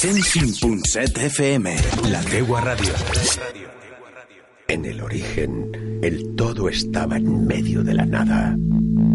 [0.00, 1.76] 105.7 FM,
[2.08, 2.92] La Tegua Radio.
[4.68, 5.72] En el origen,
[6.04, 8.54] el todo estaba en medio de la nada.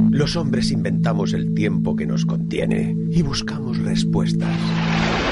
[0.09, 4.53] Los hombres inventamos el tiempo que nos contiene y buscamos respuestas.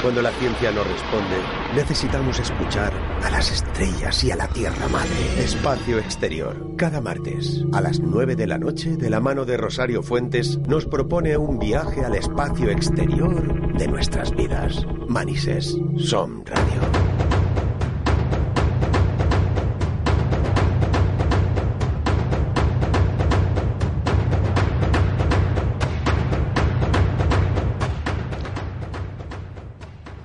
[0.02, 1.36] Cuando la ciencia no responde,
[1.76, 2.92] necesitamos escuchar
[3.22, 5.14] a las estrellas y a la Tierra Madre.
[5.38, 6.74] Espacio Exterior.
[6.76, 10.86] Cada martes, a las 9 de la noche, de la mano de Rosario Fuentes, nos
[10.86, 14.84] propone un viaje al espacio exterior de nuestras vidas.
[15.06, 17.11] Manises, Som Radio.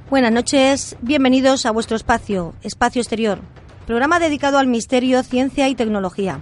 [0.10, 3.40] Buenas noches, bienvenidos a vuestro espacio, Espacio Exterior,
[3.86, 6.40] programa dedicado al misterio, ciencia y tecnología.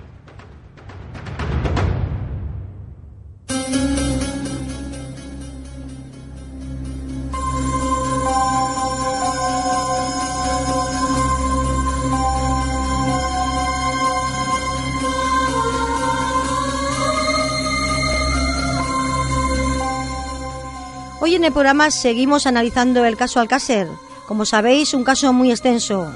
[21.45, 23.87] El programa seguimos analizando el caso Alcácer.
[24.25, 26.11] Como sabéis, un caso muy extenso.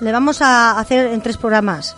[0.00, 1.96] Le vamos a hacer en tres programas.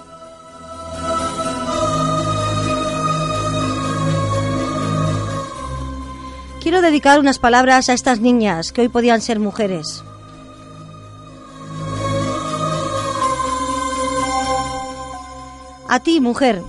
[6.60, 10.02] Quiero dedicar unas palabras a estas niñas que hoy podían ser mujeres.
[15.88, 16.62] A ti, mujer,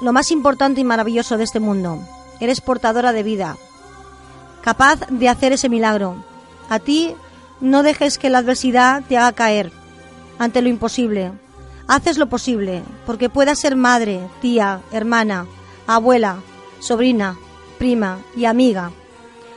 [0.00, 2.00] lo más importante y maravilloso de este mundo.
[2.40, 3.58] Eres portadora de vida,
[4.62, 6.22] capaz de hacer ese milagro.
[6.68, 7.14] A ti
[7.60, 9.72] no dejes que la adversidad te haga caer
[10.38, 11.32] ante lo imposible.
[11.86, 15.46] Haces lo posible porque puedas ser madre, tía, hermana,
[15.86, 16.38] abuela,
[16.80, 17.36] sobrina,
[17.78, 18.92] prima y amiga.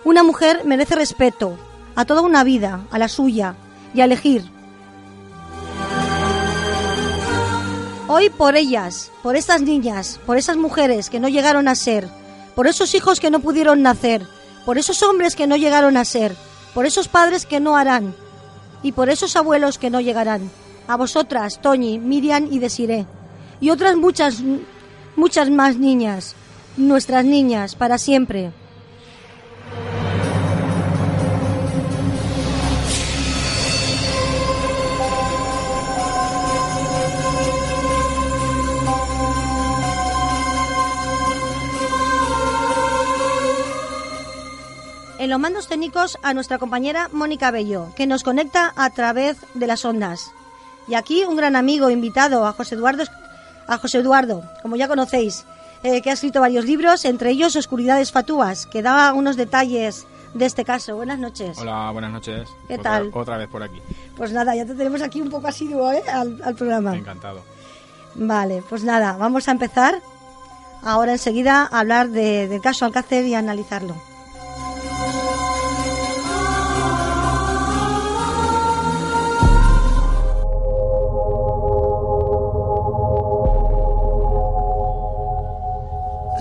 [0.04, 1.58] Una mujer merece respeto
[1.96, 3.56] a toda una vida, a la suya
[3.94, 4.50] y a elegir.
[8.08, 12.10] Hoy por ellas, por estas niñas, por esas mujeres que no llegaron a ser,
[12.56, 14.28] por esos hijos que no pudieron nacer,
[14.66, 16.36] por esos hombres que no llegaron a ser,
[16.74, 18.16] por esos padres que no harán
[18.84, 20.50] y por esos abuelos que no llegarán.
[20.88, 23.06] A vosotras, Toñi, Miriam y Desiré,
[23.60, 24.42] y otras muchas,
[25.16, 26.36] muchas más niñas,
[26.78, 28.52] nuestras niñas, para siempre.
[45.22, 49.68] En los mandos técnicos a nuestra compañera Mónica Bello, que nos conecta a través de
[49.68, 50.32] las ondas.
[50.88, 53.04] Y aquí un gran amigo invitado, a José Eduardo,
[53.68, 55.46] a José Eduardo como ya conocéis,
[55.84, 60.48] eh, que ha escrito varios libros, entre ellos Oscuridades Fatúas, que daba unos detalles de
[60.48, 60.96] este caso.
[60.96, 61.56] Buenas noches.
[61.60, 62.50] Hola, buenas noches.
[62.68, 63.12] ¿Qué tal?
[63.14, 63.80] Otra vez por aquí.
[64.18, 66.02] Pues nada, ya te tenemos aquí un poco asiduo ¿eh?
[66.12, 66.96] al, al programa.
[66.96, 67.44] Encantado.
[68.16, 70.02] Vale, pues nada, vamos a empezar
[70.82, 74.10] ahora enseguida a hablar de, del caso Alcácer y a analizarlo.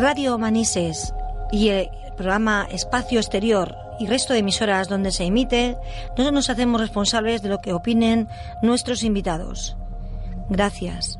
[0.00, 1.14] Radio Manises
[1.52, 5.76] y el programa Espacio Exterior y resto de emisoras donde se emite,
[6.16, 8.26] no nos hacemos responsables de lo que opinen
[8.62, 9.76] nuestros invitados.
[10.48, 11.18] Gracias.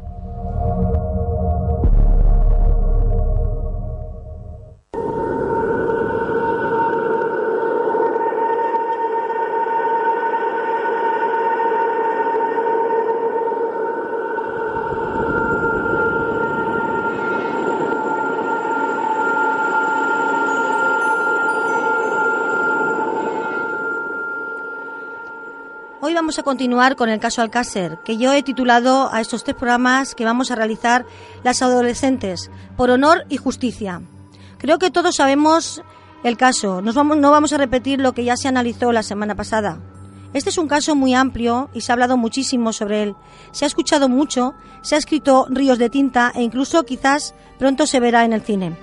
[26.21, 30.15] Vamos a continuar con el caso Alcácer, que yo he titulado a estos tres programas
[30.15, 31.07] que vamos a realizar
[31.45, 34.03] las adolescentes, por honor y justicia.
[34.59, 35.83] Creo que todos sabemos
[36.23, 39.81] el caso, Nos no vamos a repetir lo que ya se analizó la semana pasada.
[40.35, 43.17] Este es un caso muy amplio y se ha hablado muchísimo sobre él.
[43.53, 44.53] Se ha escuchado mucho,
[44.83, 48.77] se ha escrito ríos de tinta e incluso quizás pronto se verá en el cine.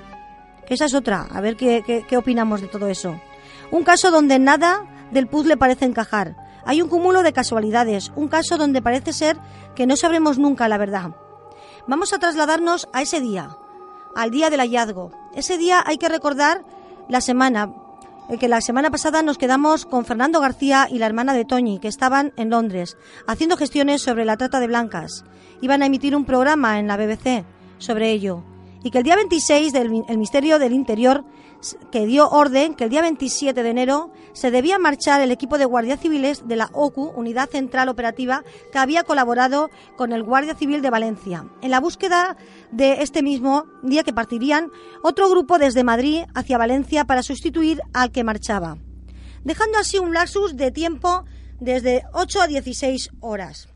[0.67, 3.21] Esa es otra, a ver qué, qué opinamos de todo eso.
[3.69, 8.57] Un caso donde nada del puzzle parece encajar hay un cúmulo de casualidades, un caso
[8.57, 9.37] donde parece ser
[9.73, 11.11] que no sabremos nunca la verdad.
[11.87, 13.55] Vamos a trasladarnos a ese día,
[14.15, 15.11] al día del hallazgo.
[15.33, 16.65] Ese día hay que recordar
[17.07, 17.73] la semana,
[18.37, 21.87] que la semana pasada nos quedamos con Fernando García y la hermana de Toñi, que
[21.87, 22.97] estaban en Londres,
[23.27, 25.23] haciendo gestiones sobre la trata de blancas.
[25.61, 27.45] Iban a emitir un programa en la BBC
[27.77, 28.43] sobre ello.
[28.83, 31.23] Y que el día 26 del el Misterio del Interior
[31.91, 35.65] que dio orden que el día 27 de enero se debía marchar el equipo de
[35.65, 40.81] guardias civiles de la OCU, Unidad Central Operativa, que había colaborado con el Guardia Civil
[40.81, 42.37] de Valencia, en la búsqueda
[42.71, 44.71] de este mismo día que partirían
[45.03, 48.77] otro grupo desde Madrid hacia Valencia para sustituir al que marchaba,
[49.43, 51.25] dejando así un lapsus de tiempo
[51.59, 53.69] desde 8 a 16 horas.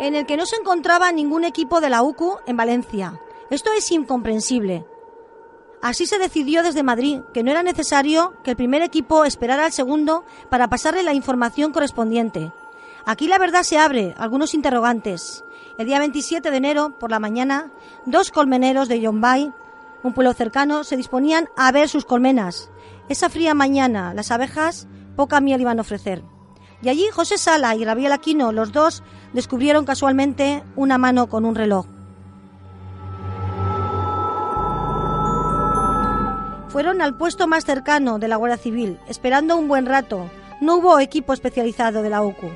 [0.00, 3.20] en el que no se encontraba ningún equipo de la UCU en Valencia.
[3.50, 4.84] Esto es incomprensible.
[5.80, 9.72] Así se decidió desde Madrid que no era necesario que el primer equipo esperara al
[9.72, 12.52] segundo para pasarle la información correspondiente.
[13.06, 15.44] Aquí la verdad se abre, algunos interrogantes.
[15.78, 17.72] El día 27 de enero, por la mañana,
[18.04, 19.50] dos colmeneros de Yombay,
[20.02, 22.70] un pueblo cercano, se disponían a ver sus colmenas.
[23.08, 26.22] Esa fría mañana, las abejas poca miel iban a ofrecer.
[26.82, 29.02] Y allí José Sala y Rabiel Aquino, los dos,
[29.32, 31.86] descubrieron casualmente una mano con un reloj.
[36.78, 40.30] Fueron al puesto más cercano de la Guardia Civil, esperando un buen rato.
[40.60, 42.50] No hubo equipo especializado de la OCU.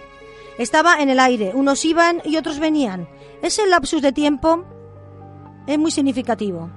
[0.58, 3.08] Estaba en el aire, unos iban y otros venían.
[3.42, 4.64] Ese lapsus de tiempo
[5.66, 6.70] es muy significativo.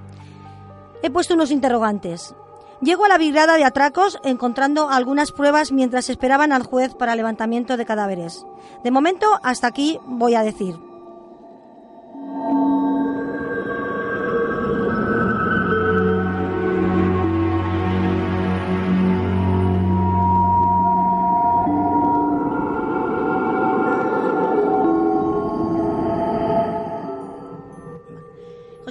[1.04, 2.34] He puesto unos interrogantes.
[2.80, 7.76] Llego a la brigada de atracos encontrando algunas pruebas mientras esperaban al juez para levantamiento
[7.76, 8.44] de cadáveres.
[8.82, 10.85] De momento, hasta aquí voy a decir.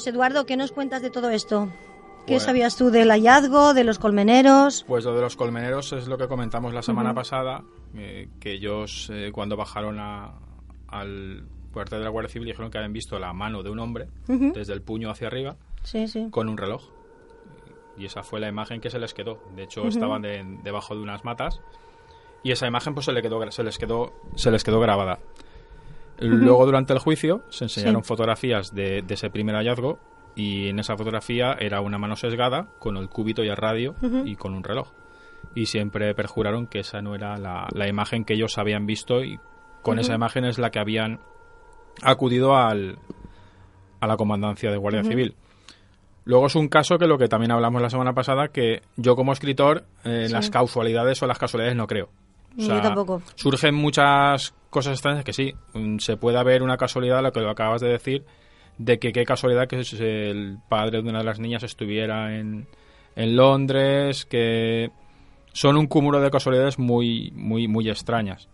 [0.06, 1.68] José Eduardo, ¿qué nos cuentas de todo esto?
[2.28, 4.86] ¿Qué sabías tú del hallazgo, de los colmeneros?
[4.88, 7.64] Pues lo de los colmeneros es lo que comentamos la semana pasada,
[7.96, 12.94] eh, que ellos eh, cuando bajaron al puerto de la Guardia Civil dijeron que habían
[12.94, 15.56] visto la mano de un hombre desde el puño hacia arriba
[16.30, 16.84] con un reloj.
[17.98, 19.40] Y esa fue la imagen que se les quedó.
[19.56, 20.22] De hecho, estaban
[20.62, 21.62] debajo de unas matas
[22.44, 25.18] y esa imagen pues se, le quedó, se, les, quedó, se les quedó grabada.
[26.20, 30.00] Luego, durante el juicio, se enseñaron fotografías de, de ese primer hallazgo
[30.36, 33.96] y en esa fotografía era una mano sesgada con el cúbito y el radio
[34.26, 34.90] y con un reloj.
[35.56, 39.40] Y siempre perjuraron que esa no era la, imagen que ellos habían visto y
[39.82, 41.20] con esa imagen es la que habían
[42.02, 42.98] acudido al,
[44.02, 45.36] a la comandancia de Guardia Civil.
[46.26, 49.32] Luego es un caso que lo que también hablamos la semana pasada, que yo como
[49.32, 52.10] escritor en las causalidades o las casualidades no creo.
[52.58, 53.22] Tampoco.
[53.36, 57.50] Surgen muchas cosas extrañas que sí, mm, se puede haber una casualidad, lo que lo
[57.50, 58.26] acabas de decir,
[58.78, 62.68] de que qué casualidad que el padre de una de las niñas estuviera en,
[63.16, 64.92] en Londres, que
[65.54, 68.50] son un cúmulo de casualidades muy, muy, muy extrañas.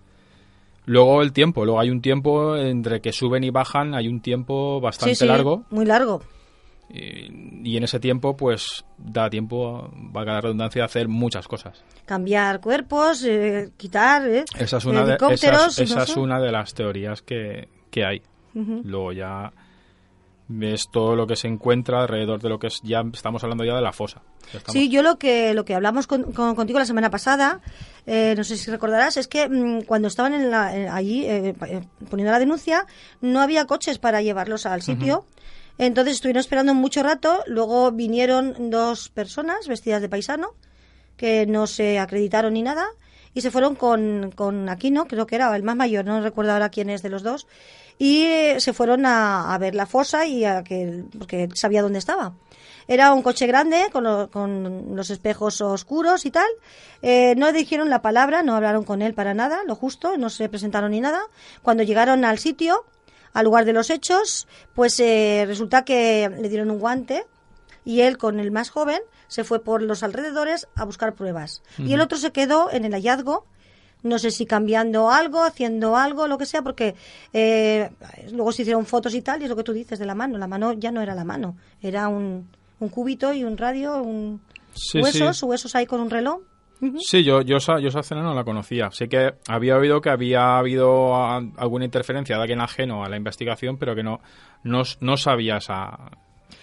[0.86, 4.80] Luego el tiempo, luego hay un tiempo entre que suben y bajan, hay un tiempo
[4.81, 5.63] bastante sí, sí, largo.
[5.69, 6.21] Muy largo.
[6.93, 11.83] Y, en ese tiempo, pues da tiempo, va a la redundancia, a hacer muchas cosas.
[12.05, 15.75] Cambiar cuerpos, eh, quitar eh, esa es una helicópteros.
[15.75, 18.21] De, esa, es una de las teorías que, que hay.
[18.53, 19.53] Luego ya
[20.59, 23.75] es todo lo que se encuentra alrededor de lo que es ya estamos hablando ya
[23.75, 24.21] de la fosa.
[24.67, 27.61] Sí, yo lo que lo que hablamos contigo la semana pasada,
[28.05, 32.31] eh, no sé si recordarás, es que mm, cuando estaban en allí eh, eh, poniendo
[32.31, 32.85] la denuncia
[33.21, 35.25] no había coches para llevarlos al sitio.
[35.77, 40.53] Entonces estuvieron esperando mucho rato, luego vinieron dos personas vestidas de paisano
[41.18, 42.85] que no se acreditaron ni nada
[43.33, 46.69] y se fueron con, con Aquino, creo que era el más mayor, no recuerdo ahora
[46.69, 47.48] quién es de los dos,
[47.98, 52.34] y se fueron a, ver la fosa y a que porque sabía dónde estaba.
[52.88, 56.50] Era un coche grande con, con los espejos oscuros y tal.
[57.03, 60.50] Eh, no dijeron la palabra, no hablaron con él para nada, lo justo, no se
[60.50, 61.22] presentaron ni nada.
[61.62, 62.86] Cuando llegaron al sitio,
[63.33, 67.25] al lugar de los hechos, pues eh, resulta que le dieron un guante
[67.85, 71.63] y él con el más joven se fue por los alrededores a buscar pruebas.
[71.77, 73.45] Y el otro se quedó en el hallazgo
[74.03, 76.95] no sé si cambiando algo, haciendo algo, lo que sea, porque
[77.33, 77.89] eh,
[78.31, 80.38] luego se hicieron fotos y tal, y es lo que tú dices de la mano.
[80.38, 84.41] La mano ya no era la mano, era un, un cúbito y un radio, un
[84.95, 86.41] huesos, huesos ahí con un reloj.
[87.00, 88.89] Sí, yo, yo, esa, yo esa escena no la conocía.
[88.91, 93.77] Sé que había oído que había habido alguna interferencia de alguien ajeno a la investigación,
[93.77, 94.19] pero que no,
[94.63, 96.11] no, no sabía esa,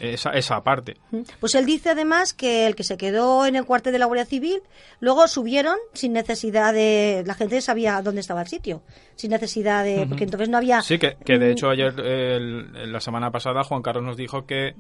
[0.01, 0.97] esa, esa parte.
[1.41, 4.27] Pues él dice además que el que se quedó en el cuartel de la Guardia
[4.27, 4.61] Civil,
[5.01, 7.23] luego subieron sin necesidad de...
[7.27, 8.83] La gente sabía dónde estaba el sitio,
[9.15, 10.07] sin necesidad de...
[10.09, 10.83] Porque entonces no había...
[10.83, 14.75] Sí, que, que de hecho ayer, la semana pasada, Juan Carlos nos dijo que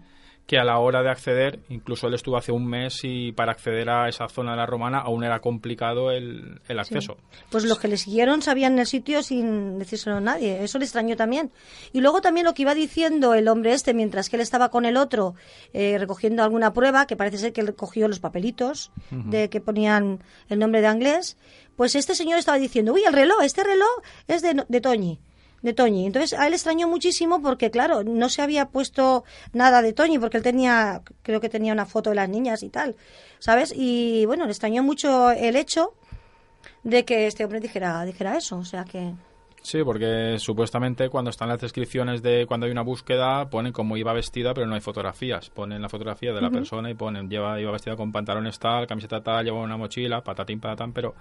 [0.48, 3.90] que a la hora de acceder, incluso él estuvo hace un mes y para acceder
[3.90, 7.18] a esa zona de la romana aún era complicado el, el acceso.
[7.50, 10.64] Pues los que le siguieron sabían el sitio sin decírselo a nadie.
[10.64, 11.52] Eso le extrañó también.
[11.92, 14.86] Y luego también lo que iba diciendo el hombre este, mientras que él estaba con
[14.86, 15.34] el otro
[15.74, 20.24] eh, recogiendo alguna prueba, que parece ser que él cogió los papelitos de que ponían
[20.48, 21.36] el nombre de inglés,
[21.76, 25.20] pues este señor estaba diciendo, uy, el reloj, este reloj es de, de Toñi
[25.62, 26.06] de Toñi.
[26.06, 30.36] Entonces a él extrañó muchísimo porque, claro, no se había puesto nada de Toñi porque
[30.36, 32.96] él tenía, creo que tenía una foto de las niñas y tal,
[33.38, 33.72] ¿sabes?
[33.76, 35.94] Y bueno, le extrañó mucho el hecho
[36.82, 39.12] de que este hombre dijera, dijera eso, o sea que...
[39.60, 44.12] Sí, porque supuestamente cuando están las descripciones de cuando hay una búsqueda ponen cómo iba
[44.12, 45.50] vestida, pero no hay fotografías.
[45.50, 49.20] Ponen la fotografía de la persona y ponen lleva iba vestida con pantalones tal, camiseta
[49.20, 51.14] tal, lleva una mochila, patatín patatán, pero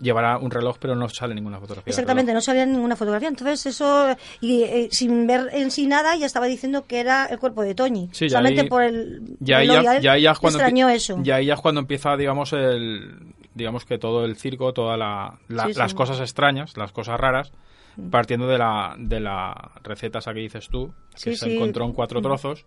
[0.00, 1.90] llevará un reloj, pero no sale ninguna fotografía.
[1.90, 3.28] Exactamente, no salía ninguna fotografía.
[3.28, 7.38] Entonces eso, y eh, sin ver en sí nada, ya estaba diciendo que era el
[7.38, 8.08] cuerpo de Toñi.
[8.12, 9.22] Sí, solamente por el...
[9.40, 11.18] Ya, ya, ya, ya, cuando extrañó eso.
[11.22, 15.94] Ya, ya es cuando empieza, digamos, el digamos que todo el circo, todas la, las
[15.94, 17.52] cosas extrañas, las cosas raras,
[17.96, 18.10] mm.
[18.10, 22.20] partiendo de la, de la receta esa que dices tú, que se encontró en cuatro
[22.20, 22.66] trozos.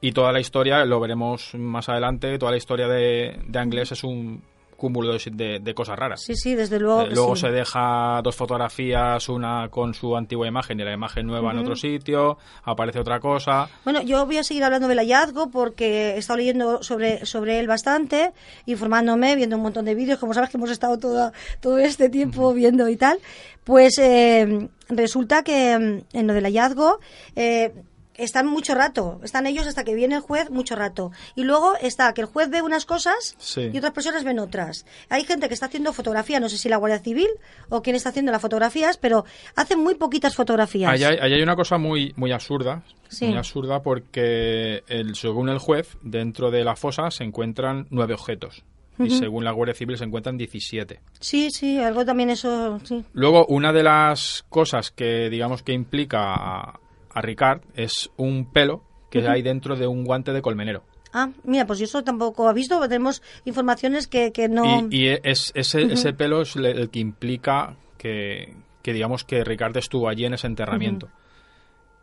[0.00, 4.04] Y toda la historia, lo veremos más adelante, toda la historia de, de Anglés es
[4.04, 4.42] un,
[4.76, 6.22] cúmulo de, cosas raras.
[6.22, 7.02] Sí, sí, desde luego.
[7.02, 11.52] Eh, luego se deja dos fotografías, una con su antigua imagen y la imagen nueva
[11.52, 13.68] en otro sitio, aparece otra cosa.
[13.84, 17.66] Bueno, yo voy a seguir hablando del hallazgo porque he estado leyendo sobre, sobre él
[17.66, 18.32] bastante,
[18.66, 22.52] informándome, viendo un montón de vídeos, como sabes que hemos estado todo, todo este tiempo
[22.52, 23.18] viendo y tal.
[23.64, 27.00] Pues eh, resulta que mm, en lo del hallazgo...
[27.36, 27.72] Eh,
[28.16, 31.12] están mucho rato, están ellos hasta que viene el juez mucho rato.
[31.34, 34.86] Y luego está que el juez ve unas cosas y otras personas ven otras.
[35.08, 37.28] Hay gente que está haciendo fotografía, no sé si la Guardia Civil
[37.68, 39.24] o quién está haciendo las fotografías, pero
[39.56, 40.90] hacen muy poquitas fotografías.
[40.90, 42.82] Ahí hay, una cosa muy, muy absurda,
[43.20, 48.64] muy absurda porque el, según el juez, dentro de la fosa se encuentran nueve objetos.
[48.96, 51.00] Y según la Guardia Civil se encuentran 17.
[51.18, 53.04] Sí, sí, algo también eso, sí.
[53.12, 56.78] Luego, una de las cosas que digamos que implica
[57.14, 60.82] a Ricard es un pelo que hay dentro de un guante de colmenero.
[61.12, 64.88] Ah, mira, pues yo eso tampoco he visto, tenemos informaciones que, que no...
[64.90, 68.52] Y, es, ese, ese pelo es el que implica que,
[68.82, 71.08] que, digamos, que Ricard estuvo allí en ese enterramiento.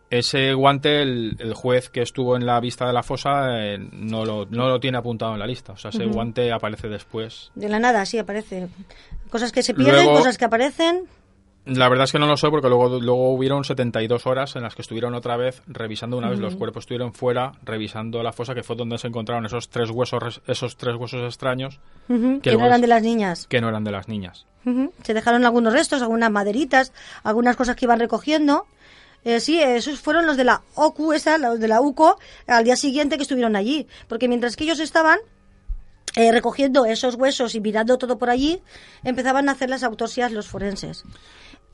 [0.09, 4.45] Ese guante, el, juez que estuvo en la vista de la fosa eh, no, lo,
[4.45, 5.73] no lo tiene apuntado en la lista.
[5.73, 7.51] O sea, ese guante aparece después.
[7.55, 8.67] De la nada, sí, aparece.
[9.29, 11.07] Cosas que se pierden, cosas que aparecen.
[11.65, 14.73] La verdad es que no lo sé porque luego, luego hubieron 72 horas en las
[14.73, 18.63] que estuvieron otra vez revisando una vez los cuerpos estuvieron fuera, revisando la fosa que
[18.63, 22.87] fue donde se encontraron esos tres huesos esos tres huesos extraños que, no eran de
[22.87, 23.45] las niñas.
[23.45, 24.47] Que no eran de las niñas.
[25.03, 28.65] Se dejaron algunos restos, algunas maderitas, algunas cosas que iban recogiendo.
[29.23, 32.75] Eh, sí, esos fueron los de la OCU, esa, los de la UCO, al día
[32.75, 33.87] siguiente que estuvieron allí.
[34.07, 35.19] Porque mientras que ellos estaban,
[36.15, 38.61] eh, recogiendo esos huesos y mirando todo por allí,
[39.03, 41.03] empezaban a hacer las autopsias los forenses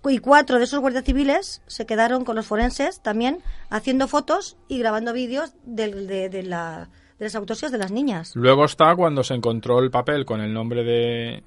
[0.05, 3.39] y cuatro de esos guardias civiles se quedaron con los forenses también
[3.69, 8.35] haciendo fotos y grabando vídeos de, de, las autopsias de las niñas.
[8.35, 11.43] Luego está cuando se encontró el papel con el nombre de,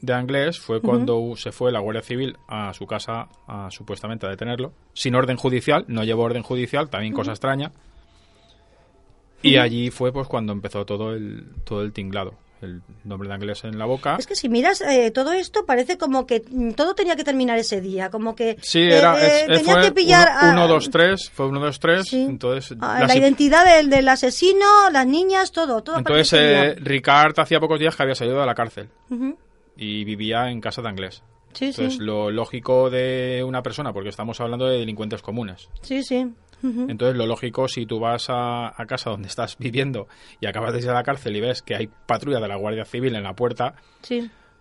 [0.00, 4.30] de Anglés, fue cuando se fue la Guardia Civil a su casa a, supuestamente a
[4.30, 7.72] detenerlo, sin orden judicial, no llevó orden judicial, también cosa extraña.
[9.42, 13.64] Y allí fue pues cuando empezó todo el, todo el tinglado el nombre de inglés
[13.64, 14.16] en la boca.
[14.18, 16.40] Es que si miras eh, todo esto parece como que
[16.76, 20.68] todo tenía que terminar ese día, como que sí, era, eh, tenía que pillar uno,
[20.68, 25.52] dos, tres, fue uno, dos, tres, entonces ah, la, identidad del, del, asesino, las niñas,
[25.52, 25.98] todo, todo.
[25.98, 28.88] Entonces eh, Ricard hacía pocos días que había salido de la cárcel
[29.76, 31.22] y vivía en casa de inglés.
[31.52, 35.68] Sí, Entonces, lo lógico de una persona, porque estamos hablando de delincuentes comunes.
[35.82, 36.32] Sí, sí.
[36.62, 40.08] Entonces, lo lógico, si tú vas a, casa donde estás viviendo
[40.40, 42.84] y acabas de ir a la cárcel y ves que hay patrulla de la Guardia
[42.84, 43.74] Civil en la puerta,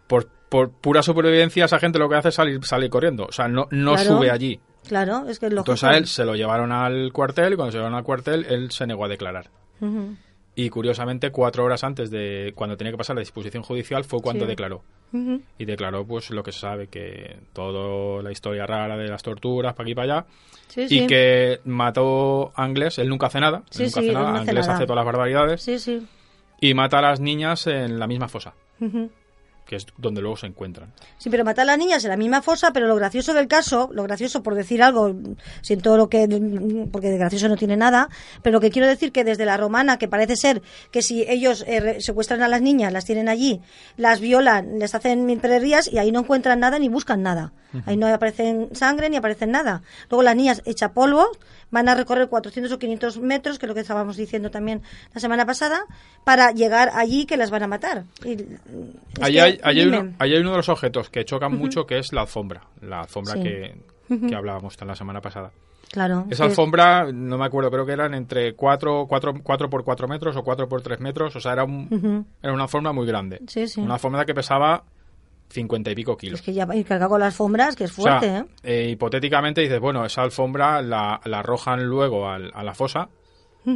[0.08, 3.26] por, por pura supervivencia, esa gente lo que hace es salir, salir corriendo.
[3.26, 4.60] O sea, no, no sube allí.
[4.88, 5.74] Claro, es que es lógico.
[5.74, 8.72] Entonces, a él se lo llevaron al cuartel y cuando se llevaron al cuartel, él
[8.72, 9.50] se negó a declarar.
[10.62, 14.46] Y curiosamente, cuatro horas antes de cuando tenía que pasar la disposición judicial fue cuando
[14.46, 14.84] declaró.
[15.58, 19.74] Y declaró pues lo que se sabe, que toda la historia rara de las torturas,
[19.74, 20.26] para aquí y para allá.
[20.76, 23.64] y que mató a Anglés, él nunca hace nada.
[23.84, 24.40] él nunca hace nada.
[24.42, 25.62] Anglés hace todas las barbaridades.
[26.60, 28.54] Y mata a las niñas en la misma fosa.
[29.70, 30.92] Que es donde luego se encuentran.
[31.20, 33.92] Sí, pero matar a las niñas en la misma fosa, pero lo gracioso del caso,
[33.94, 35.16] lo gracioso por decir algo,
[35.62, 36.28] siento lo que,
[36.92, 38.10] porque de gracioso no tiene nada,
[38.42, 41.64] pero lo que quiero decir que desde la romana, que parece ser que si ellos
[41.68, 43.62] eh, secuestran a las niñas, las tienen allí,
[43.96, 47.54] las violan, les hacen mil perrerías y ahí no encuentran nada ni buscan nada.
[47.86, 49.84] Ahí no aparecen sangre ni aparecen nada.
[50.10, 51.28] Luego las niñas echa polvo,
[51.72, 54.82] van a recorrer 400 o 500 metros, que es lo que estábamos diciendo también
[55.14, 55.82] la semana pasada,
[56.24, 58.04] para llegar allí que las van a matar.
[58.26, 58.38] Y,
[59.22, 62.22] Ahí hay, hay uno, hay uno de los objetos que chocan mucho, que es la
[62.22, 62.64] alfombra.
[62.82, 63.44] La alfombra Sí.
[63.44, 63.76] que,
[64.28, 65.52] que hablábamos la semana pasada.
[65.92, 66.26] Claro.
[66.30, 70.08] Esa que- alfombra, no me acuerdo, creo que eran entre 4, 4, 4 por 4
[70.08, 71.36] metros o 4 por 3 metros.
[71.36, 72.26] O sea, era, un, Ujú.
[72.44, 73.42] era una alfombra muy grande.
[73.48, 73.82] Sí, sí.
[73.82, 74.84] Una alfombra que pesaba
[75.50, 76.40] 50 y pico kilos.
[76.40, 78.46] Es que ya y cargar con las alfombras, que es O sea, fuerte, ¿eh?
[78.64, 83.10] eh, hipotéticamente dices, bueno, esa alfombra la, la arrojan luego al- a la fosa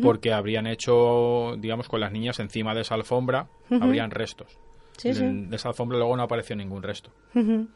[0.01, 3.47] porque habrían hecho, digamos, con las niñas encima de esa alfombra,
[3.81, 4.57] habrían restos.
[4.97, 5.45] Sí, En- sí.
[5.49, 7.11] De esa alfombra luego no apareció ningún resto.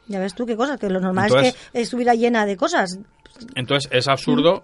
[0.08, 3.00] Ya ves tú qué cosas, que lo normal Entonces- es que estuviera llena de cosas.
[3.56, 4.64] Entonces es absurdo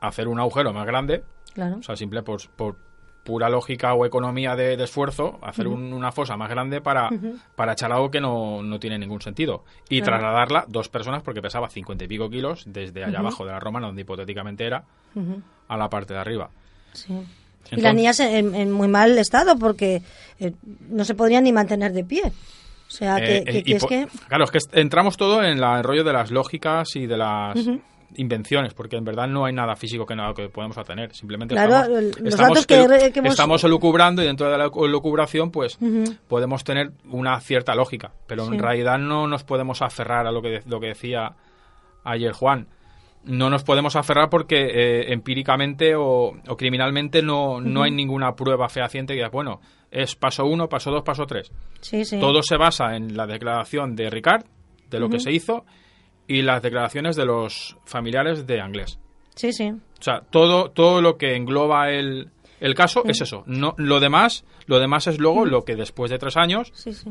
[0.00, 1.22] hacer un agujero más grande,
[1.54, 1.76] Claro.
[1.78, 2.76] o sea, simple por, por
[3.24, 7.08] pura lógica o economía de, de esfuerzo, hacer un- una fosa más grande para,
[7.54, 9.64] para echar algo que no, no tiene ningún sentido.
[9.88, 10.18] Y Claro.
[10.18, 13.86] trasladarla dos personas, porque pesaba 50 y pico kilos, desde allá abajo de la Romana,
[13.86, 14.84] donde hipotéticamente era,
[15.68, 16.50] a la parte de arriba.
[16.94, 17.12] Sí.
[17.12, 17.16] y
[17.76, 20.02] Entonces- las niñas en, en muy mal estado porque
[20.40, 20.52] eh,
[20.90, 22.22] no se podrían ni mantener de pie.
[22.26, 24.08] O sea, que, Eh, que- es que...
[24.28, 27.56] Claro, es que entramos todo en la- el rollo de las lógicas y de las
[28.16, 31.14] invenciones, porque en verdad no hay nada físico que, nada que podemos tener.
[31.14, 34.66] Simplemente Claro, estamos, el- los estamos datos que hemos- estamos elucubrando y dentro de la
[34.66, 35.78] elu- elucubración pues
[36.28, 38.54] podemos tener una cierta lógica, pero Sí.
[38.54, 41.34] en realidad no nos podemos aferrar a lo que, lo que decía
[42.04, 42.66] ayer Juan.
[43.24, 48.68] No nos podemos aferrar porque eh, empíricamente o, o criminalmente no, no hay ninguna prueba
[48.68, 49.60] fehaciente que diga, bueno,
[49.92, 51.52] es paso uno, paso dos, paso tres.
[51.80, 52.18] Sí, sí.
[52.18, 54.44] Todo se basa en la declaración de Ricard,
[54.90, 55.64] de lo que se hizo,
[56.36, 58.98] y las declaraciones de los familiares de Anglés.
[59.34, 59.70] Sí, sí.
[59.70, 63.44] O sea, todo, todo lo que engloba el, el caso es eso.
[63.46, 67.10] No, lo demás, lo demás es luego lo que después de tres años Sí, sí.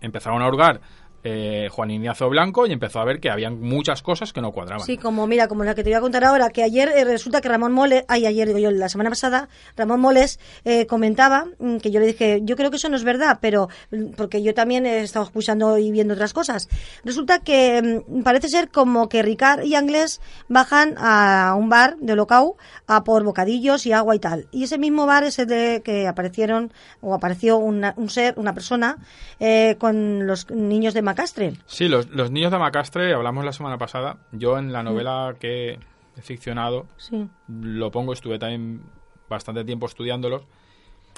[0.00, 0.80] empezaron a hurgar
[1.24, 4.84] eh, Juan Ignacio Blanco y empezó a ver que habían muchas cosas que no cuadraban.
[4.86, 7.40] Sí, como mira, como la que te voy a contar ahora, que ayer eh, resulta
[7.40, 11.78] que Ramón Moles, ay, ayer digo yo, la semana pasada, Ramón Moles eh, comentaba mm,
[11.78, 14.54] que yo le dije, yo creo que eso no es verdad, pero mm, porque yo
[14.54, 16.68] también he estado escuchando y viendo otras cosas.
[17.04, 22.14] Resulta que mm, parece ser como que Ricard y Anglés bajan a un bar de
[22.16, 22.56] Locau
[22.86, 24.46] a por bocadillos y agua y tal.
[24.52, 28.54] Y ese mismo bar es el de que aparecieron, o apareció una- un ser, una
[28.54, 28.98] persona,
[29.40, 31.52] eh, con los niños de Macastre.
[31.66, 34.18] Sí, los, los niños de Macastre, hablamos la semana pasada.
[34.32, 35.78] Yo en la novela que
[36.16, 37.26] he ficcionado Sí.
[37.48, 38.82] lo pongo, estuve también
[39.28, 40.42] bastante tiempo estudiándolos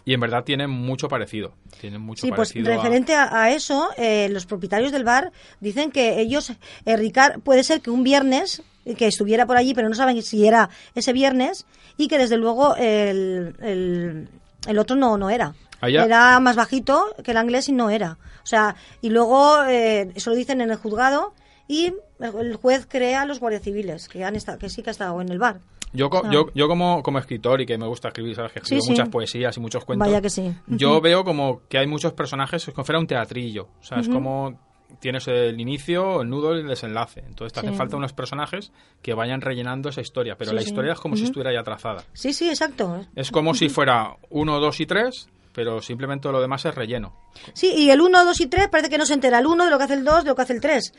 [0.04, 1.54] y en verdad tienen mucho parecido.
[1.80, 5.90] Tienen mucho Sí, pues parecido referente a, a eso, eh, los propietarios del bar dicen
[5.90, 6.52] que ellos,
[6.86, 10.20] eh, Ricard, puede ser que un viernes eh, que estuviera por allí, pero no saben
[10.22, 11.66] si era ese viernes,
[11.98, 14.28] y que desde luego el, el,
[14.66, 15.54] el otro no, no era.
[15.80, 18.18] Allá- Era más bajito que el inglés y no era.
[18.42, 21.34] O sea, y luego eh, eso lo dicen en el juzgado
[21.68, 25.20] y el, juez crea los guardias civiles, que, han estado, que sí que ha estado
[25.20, 25.60] en el bar.
[25.92, 28.86] Yo, yo, yo como, como escritor y que me gusta escribir, sabes que escribo Sí,
[28.86, 28.90] sí.
[28.92, 30.06] muchas poesías y muchos cuentos.
[30.06, 30.54] Vaya que sí.
[30.68, 33.68] Yo veo como que hay muchos personajes, es como si fuera un teatrillo.
[33.80, 34.56] O sea, es como
[35.00, 37.20] tienes el inicio, el nudo y el desenlace.
[37.26, 37.66] Entonces te Sí.
[37.66, 38.70] hacen falta unos personajes
[39.02, 40.36] que vayan rellenando esa historia.
[40.36, 40.68] Pero Sí, la sí.
[40.68, 42.04] historia es como si estuviera ya trazada.
[42.12, 43.04] Sí, sí, exacto.
[43.16, 47.12] Es como si fuera uno, dos y tres, pero simplemente lo demás es relleno.
[47.52, 49.70] Sí, y el 1, 2 y 3 parece que no se entera el 1 de
[49.70, 50.92] lo que hace el 2, de lo que hace el 3.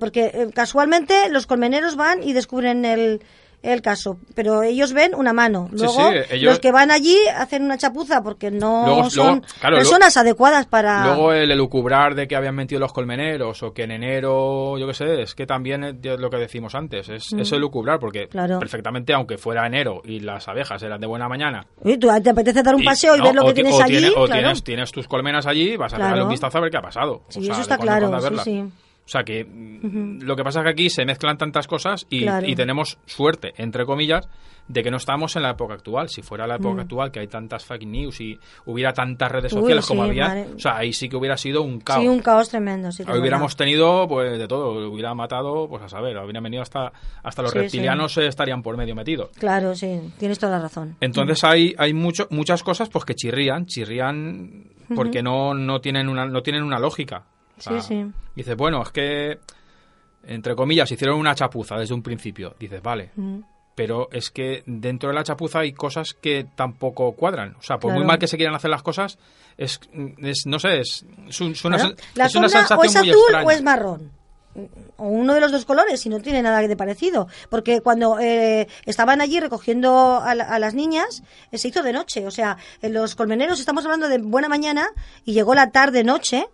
[0.00, 3.22] porque eh, casualmente los colmeneros van y descubren el,
[3.64, 5.68] el caso, pero ellos ven una mano.
[5.72, 9.46] Luego, sí, ellos- los que van allí hacen una chapuza porque no Luego- son luego,
[9.60, 11.06] claro, personas adecuadas para...
[11.06, 14.94] Luego el elucubrar de que habían metido los colmeneros o que en enero, yo qué
[14.94, 18.28] sé, es que también es lo que decimos antes, es, es elucubrar porque Mm.
[18.30, 18.58] Claro.
[18.58, 21.66] perfectamente, aunque fuera enero y las abejas eran de buena mañana.
[21.82, 23.80] Uy, ¿Tú te apetece dar un y- paseo y no, ver lo que ti- tienes
[23.80, 23.98] allí?
[23.98, 26.76] tiene- o tienes, tienes tus colmenas allí, vas a darle un vistazo a ver qué
[26.76, 27.22] ha pasado.
[27.28, 28.64] Sí, O sea, eso está cuando claro, cuando sí, sí.
[29.04, 32.22] O sea que mm, lo que pasa es que aquí se mezclan tantas cosas y,
[32.22, 32.46] Claro.
[32.48, 34.26] y tenemos suerte, entre comillas,
[34.66, 36.08] de que no estamos en la época actual.
[36.08, 36.62] Si fuera la Mm.
[36.62, 40.28] época actual, que hay tantas fake news y hubiera tantas redes Uy, sociales como había,
[40.28, 40.46] madre.
[40.56, 42.00] o sea, ahí sí que hubiera sido un caos.
[42.00, 42.90] Sí, un caos tremendo.
[42.92, 46.90] Sí, hubiéramos tenido pues de todo, hubiera matado, pues a saber, hubieran venido hasta
[47.22, 49.28] hasta los Sí, reptilianos eh, estarían por medio metidos.
[49.38, 50.96] Claro, sí, tienes toda la razón.
[51.02, 54.64] Entonces hay hay mucho muchas cosas pues que chirrían, chirrían
[54.94, 57.26] porque no no tienen una no tienen una lógica.
[57.58, 58.12] O sea, Sí, sí.
[58.34, 59.38] Dices, bueno, es que
[60.26, 62.54] entre comillas hicieron una chapuza desde un principio.
[62.58, 63.10] Dices, vale.
[63.16, 63.40] Mm.
[63.74, 67.56] pero es que dentro de la chapuza hay cosas que tampoco cuadran.
[67.58, 69.18] O sea, por muy mal que se quieran hacer las cosas,
[69.56, 69.80] es,
[70.18, 73.62] es no sé, es, es una, la es una sensación o es azul o es
[73.62, 74.12] marrón
[74.96, 78.68] o uno de los dos colores y no tiene nada de parecido porque cuando eh,
[78.86, 83.14] estaban allí recogiendo a, las niñas eh, se hizo de noche o sea en los
[83.14, 84.86] colmeneros estamos hablando de buena mañana
[85.24, 86.46] y llegó la tarde noche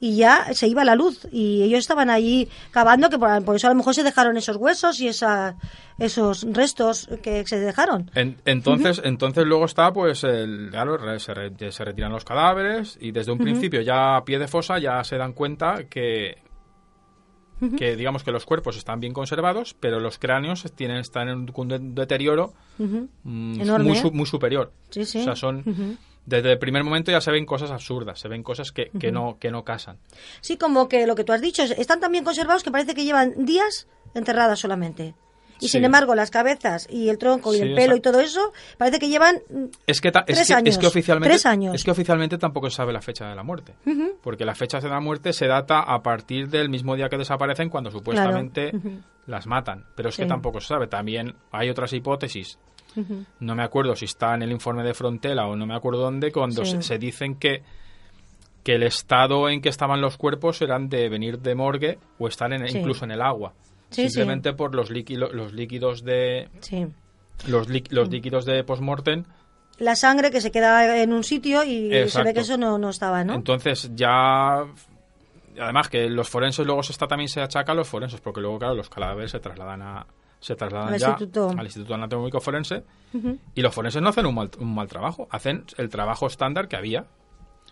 [0.00, 3.70] y ya se iba la luz y ellos estaban allí cavando que por, eso a
[3.70, 5.56] lo mejor se dejaron esos huesos y esa,
[5.98, 8.10] esos restos que se dejaron.
[8.14, 13.38] entonces, entonces luego está pues el, claro, se, se, retiran los cadáveres y desde un
[13.38, 16.38] principio ya a pie de fosa ya se dan cuenta que
[17.76, 21.94] que digamos que los cuerpos están bien conservados, pero los cráneos tienen están en un
[21.94, 24.10] deterioro mm, muy, ¿eh?
[24.10, 24.72] muy superior.
[24.88, 25.20] Sí, sí.
[25.20, 25.98] O sea, son
[26.30, 29.38] desde el primer momento ya se ven cosas absurdas, se ven cosas que, que, no,
[29.38, 29.98] que no casan.
[30.40, 33.04] Sí, como que lo que tú has dicho, están tan bien conservados que parece que
[33.04, 35.14] llevan días enterradas solamente.
[35.62, 38.98] Y sin embargo, las cabezas y el tronco y el pelo y todo eso, parece
[38.98, 39.42] que llevan
[39.86, 40.74] es que tres años.
[40.74, 41.36] Es que, oficialmente,
[41.74, 43.74] Es que oficialmente tampoco se sabe la fecha de la muerte.
[44.22, 47.68] Porque la fecha de la muerte se data a partir del mismo día que desaparecen
[47.68, 48.72] cuando supuestamente
[49.26, 49.84] las matan.
[49.96, 50.86] Pero es que tampoco se sabe.
[50.86, 52.58] También hay otras hipótesis
[53.40, 56.32] no me acuerdo si está en el informe de Frontela o no me acuerdo dónde,
[56.32, 57.62] cuando se, dicen que,
[58.62, 62.52] que el estado en que estaban los cuerpos eran de venir de morgue o estar
[62.52, 63.54] en, incluso en el agua.
[63.90, 66.48] simplemente por los, líquidos los líquidos de...
[67.46, 69.24] Los, los líquidos de postmortem.
[69.78, 72.90] La sangre que se queda en un sitio y se ve que eso no, no
[72.90, 73.32] estaba, ¿no?
[73.34, 74.66] Entonces ya
[75.58, 78.58] además que los forenses luego se está también se achaca a los forenses porque luego
[78.58, 80.06] claro los cadáveres se trasladan a,
[80.40, 81.16] se trasladan ya
[81.56, 82.82] al Instituto Anatómico Forense
[83.54, 86.76] y los forenses no hacen un mal, un mal trabajo, hacen el trabajo estándar que
[86.76, 87.06] había.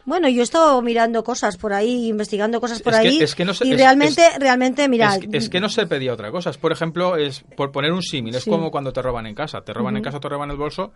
[0.05, 3.23] Bueno, yo he estado mirando cosas por ahí, investigando cosas por ahí,
[3.63, 5.19] y realmente, realmente, mira...
[5.33, 6.51] Es, que no se pedía otra cosa.
[6.53, 9.61] Por ejemplo, es por poner un símil, es como cuando te roban en casa.
[9.61, 10.93] Te roban en casa, te roban el bolso,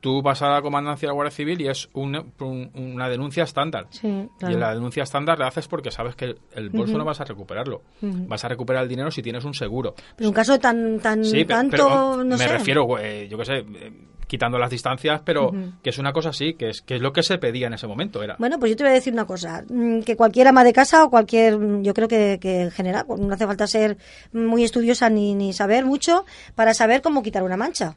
[0.00, 3.86] tú vas a la comandancia de la Guardia Civil y es una denuncia estándar.
[3.90, 7.24] Sí, Y la denuncia estándar la haces porque sabes que el bolso no vas a
[7.24, 7.82] recuperarlo.
[8.00, 9.94] Vas a recuperar el dinero si tienes un seguro.
[10.16, 13.92] Pero un caso tan, tan tanto, no me refiero, yo qué sé, eh,
[14.26, 17.22] quitando las distancias, pero que es una cosa así, que es, que es lo que
[17.22, 18.22] se pedía en ese momento.
[18.22, 20.72] era Bueno, pues yo te voy a decir una cosa, mm, que cualquier ama de
[20.72, 23.96] casa o cualquier, mm, yo creo que, que en general, pues no hace falta ser
[24.32, 27.96] muy estudiosa ni, ni saber mucho para saber cómo quitar una mancha.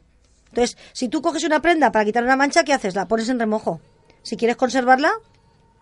[0.50, 2.94] Entonces, si tú coges una prenda para quitar una mancha, ¿qué haces?
[2.94, 3.80] La pones en remojo.
[4.22, 5.12] Si quieres conservarla,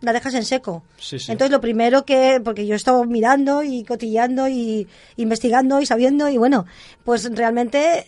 [0.01, 0.83] la dejas en seco.
[1.11, 6.29] Entonces, lo primero que, porque yo he estado mirando y cotillando y investigando y sabiendo,
[6.29, 6.67] y bueno,
[7.05, 8.07] pues realmente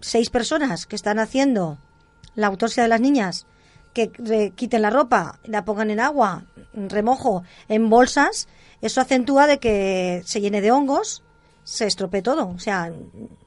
[0.00, 1.78] seis personas que están haciendo
[2.34, 3.46] la autopsia de las niñas,
[3.92, 4.10] que
[4.54, 8.48] quiten la ropa, la pongan en agua, en remojo, en bolsas,
[8.80, 11.22] eso acentúa de que se llene de hongos
[11.70, 12.48] se estropee todo.
[12.48, 12.92] O sea,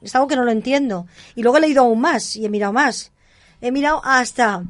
[0.00, 1.06] es algo que no lo entiendo.
[1.34, 3.12] Y luego he leído aún más y he mirado más.
[3.60, 4.64] He mirado hasta,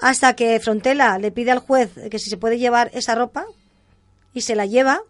[0.00, 3.46] hasta que Frontela le pide al juez que si se puede llevar esa ropa
[4.34, 5.02] y se la lleva.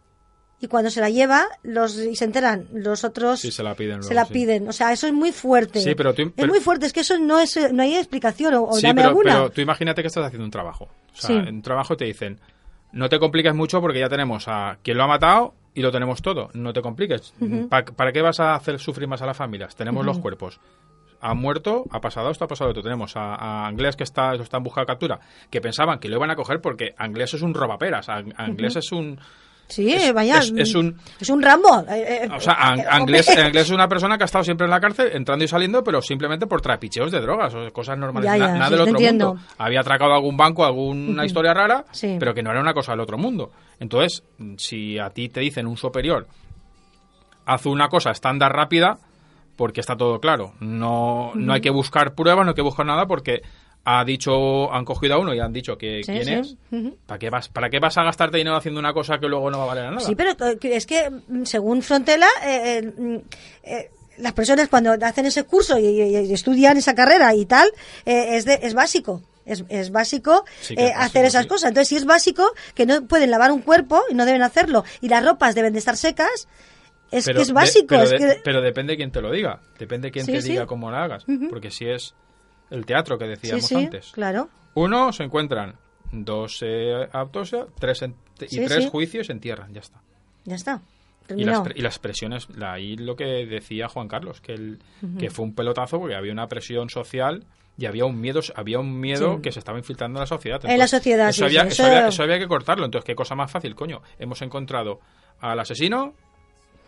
[0.61, 4.03] Y cuando se la lleva, los y se enteran los otros se la piden.
[4.03, 4.69] se la piden.
[4.69, 5.81] O sea, eso es muy fuerte.
[5.81, 6.85] Sí, pero es muy fuerte.
[6.85, 9.33] Es que eso no es no hay explicación o, sí, dame pero, alguna.
[9.33, 10.91] Pero tú imagínate que estás haciendo un trabajo.
[11.15, 12.39] O sea, en un trabajo te dicen
[12.93, 16.21] no te compliques mucho porque ya tenemos a quien lo ha matado y lo tenemos
[16.21, 16.51] todo.
[16.53, 17.35] No te compliques.
[17.71, 19.75] ¿Para, qué vas a hacer sufrir más a las familias?
[19.75, 20.61] Tenemos los cuerpos.
[21.23, 22.83] Ha muerto, ha pasado esto, ha pasado esto.
[22.83, 26.31] Tenemos a, Anglés que está, está en busca de captura, que pensaban que lo iban
[26.31, 28.11] a coger porque Anglés es un robaperas.
[28.11, 29.19] Anglés es un...
[29.71, 30.39] Sí, vaya.
[30.39, 31.85] Es, un, es un Rambo.
[31.89, 32.55] Eh, eh, o sea,
[32.91, 36.03] Anglés, es una persona que ha estado siempre en la cárcel, entrando y saliendo, pero
[36.03, 38.39] simplemente por trapicheos de drogas, o cosas normales.
[38.39, 39.37] nada del otro mundo.
[39.59, 41.85] Había atracado algún banco, alguna historia rara,
[42.19, 43.51] pero que no era una cosa del otro mundo.
[43.79, 44.25] Entonces,
[44.59, 46.27] si a ti te dicen un superior,
[47.47, 48.99] haz una cosa estándar rápida,
[49.57, 50.55] porque está todo claro.
[50.61, 53.43] No, no hay que buscar pruebas, no hay que buscar nada, porque
[53.85, 56.57] ha dicho, han cogido a uno y han dicho que quién es.
[57.07, 59.59] ¿Para, qué vas, ¿Para qué vas a gastarte dinero haciendo una cosa que luego no
[59.59, 60.01] va a valer nada?
[60.01, 63.17] Sí, pero es que mm, según Frontela, eh, eh, mm,
[63.65, 66.01] eh, las personas cuando hacen ese curso y,
[66.33, 67.71] estudian esa carrera y tal,
[68.05, 69.23] es, es básico.
[69.47, 70.45] Es, es básico
[70.95, 71.71] hacer esas cosas.
[71.71, 75.09] Entonces, si es básico, que no pueden lavar un cuerpo y no deben hacerlo, y
[75.09, 76.47] las ropas deben de estar secas,
[77.11, 77.97] es que es básico.
[78.45, 79.61] pero, depende de quién te lo diga.
[79.79, 81.25] Depende de quién te diga cómo lo hagas.
[81.49, 82.15] Porque si es
[82.71, 84.13] el teatro que decíamos sí, antes.
[84.13, 84.49] claro.
[84.75, 85.75] Uno, se encuentran
[86.13, 88.05] dos eh, autopsias tres
[88.49, 90.01] y tres juicios en tierra, ya está.
[90.45, 90.83] Ya está.
[91.37, 94.81] Y las, y las, presiones, ahí lo que decía Juan Carlos, que, el,
[95.17, 97.45] que fue un pelotazo porque había una presión social
[97.79, 100.61] y había un miedo había un miedo que se estaba infiltrando en la sociedad.
[100.65, 102.23] en la sociedad, eso, había, eso...
[102.25, 102.85] había, que cortarlo.
[102.85, 104.03] Entonces, ¿qué cosa más fácil, coño?
[104.19, 104.99] Hemos encontrado
[105.41, 106.15] al asesino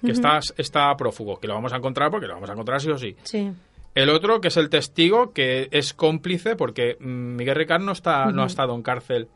[0.05, 2.91] que está, está prófugo, que lo vamos a encontrar porque lo vamos a encontrar sí
[2.91, 3.15] o sí.
[3.23, 3.49] Sí
[3.95, 8.43] El otro, que es el testigo, que es cómplice, porque Miguel Ricard no, está, no
[8.43, 9.29] ha estado en cárcel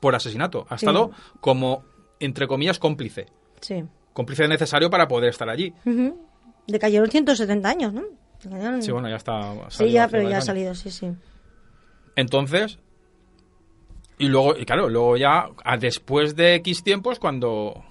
[0.00, 0.66] por asesinato.
[0.68, 0.84] Ha Sí.
[0.86, 1.84] estado como,
[2.20, 3.26] entre comillas, cómplice.
[3.60, 3.82] Sí.
[4.12, 5.72] Cómplice necesario para poder estar allí.
[5.86, 6.20] Ujú.
[6.66, 8.02] Le cayeron 170 años, ¿no?
[8.42, 9.54] Cayeron- Sí, bueno, ya está.
[9.70, 11.10] Sí, ya, pero ya ha salido, sí, sí.
[12.16, 12.78] Entonces,
[14.18, 17.82] y luego, y claro, luego ya, a- después de X tiempos, cuando,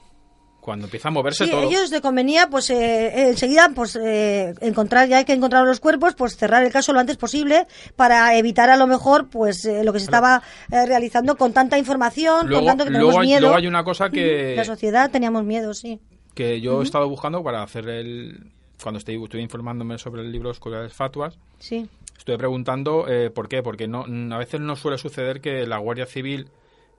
[0.63, 1.63] cuando empieza a moverse Sí, todo.
[1.63, 6.15] ellos le convenía, pues eh, enseguida, pues eh, encontrar, ya hay que encontrar los cuerpos,
[6.15, 9.91] pues cerrar el caso lo antes posible para evitar a lo mejor, pues eh, lo
[9.91, 13.27] que se estaba eh, realizando con tanta información, Luego, con tanto que luego tenemos hay,
[13.27, 13.41] miedo.
[13.41, 15.99] luego hay una cosa que, La sociedad teníamos miedo, sí.
[16.33, 18.51] que yo he estado buscando para hacer el.
[18.81, 21.87] Cuando estoy, estuve informándome sobre el libro Oscuridades Fatuas, Sí.
[22.17, 23.61] estuve preguntando eh, por qué.
[23.63, 26.47] Porque no, a veces no suele suceder que la Guardia Civil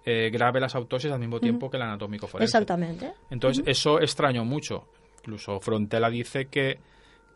[0.05, 2.51] eh, grabe las autopsias al mismo tiempo que el anatómico forense.
[2.57, 3.12] Exactamente.
[3.31, 4.87] Entonces, eso extrañó mucho.
[5.21, 6.79] Incluso Frontela dice que,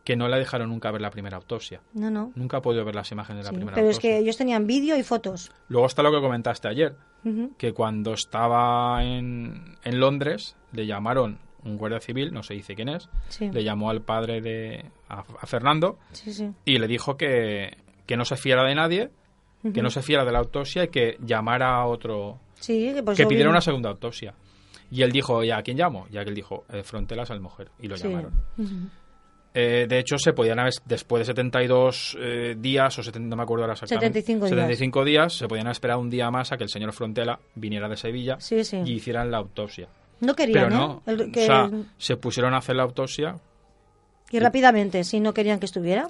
[0.04, 1.80] que no le dejaron nunca ver la primera autopsia.
[1.94, 2.32] No, no.
[2.34, 4.10] Nunca ha podido ver las imágenes de la primera Pero es autopsia.
[4.10, 5.50] que ellos tenían vídeo y fotos.
[5.68, 6.96] Luego está lo que comentaste ayer,
[7.56, 12.88] que cuando estaba en, en Londres le llamaron un guardia civil, no se dice quién
[12.88, 13.50] es, Sí.
[13.50, 16.52] le llamó al padre de a, a Fernando sí.
[16.64, 17.76] y le dijo que,
[18.06, 19.10] que no se fiara de nadie,
[19.74, 23.24] que no se fiara de la autopsia y que llamara a otro, Sí, pues que
[23.26, 24.34] vi- una segunda autopsia.
[24.90, 26.06] Y él dijo, ¿y a quién llamo?
[26.10, 27.68] Y aquel dijo, eh, Frontelas al mujer.
[27.80, 28.04] Y lo Sí.
[28.08, 28.32] llamaron.
[29.54, 33.42] Eh, de hecho, se podían haber, después de 72 eh, días, o 70, no me
[33.42, 34.50] acuerdo ahora exactamente, 75 días.
[34.56, 37.96] 75 días, se podían esperado un día más a que el señor Frontela viniera de
[37.96, 38.78] Sevilla Sí, sí.
[38.84, 39.88] y hicieran la autopsia.
[40.20, 41.10] No querían, Pero no, ¿eh?
[41.12, 43.36] El- que- o sea, se pusieron a hacer la autopsia.
[44.30, 46.06] y rápidamente, si no querían que estuviera.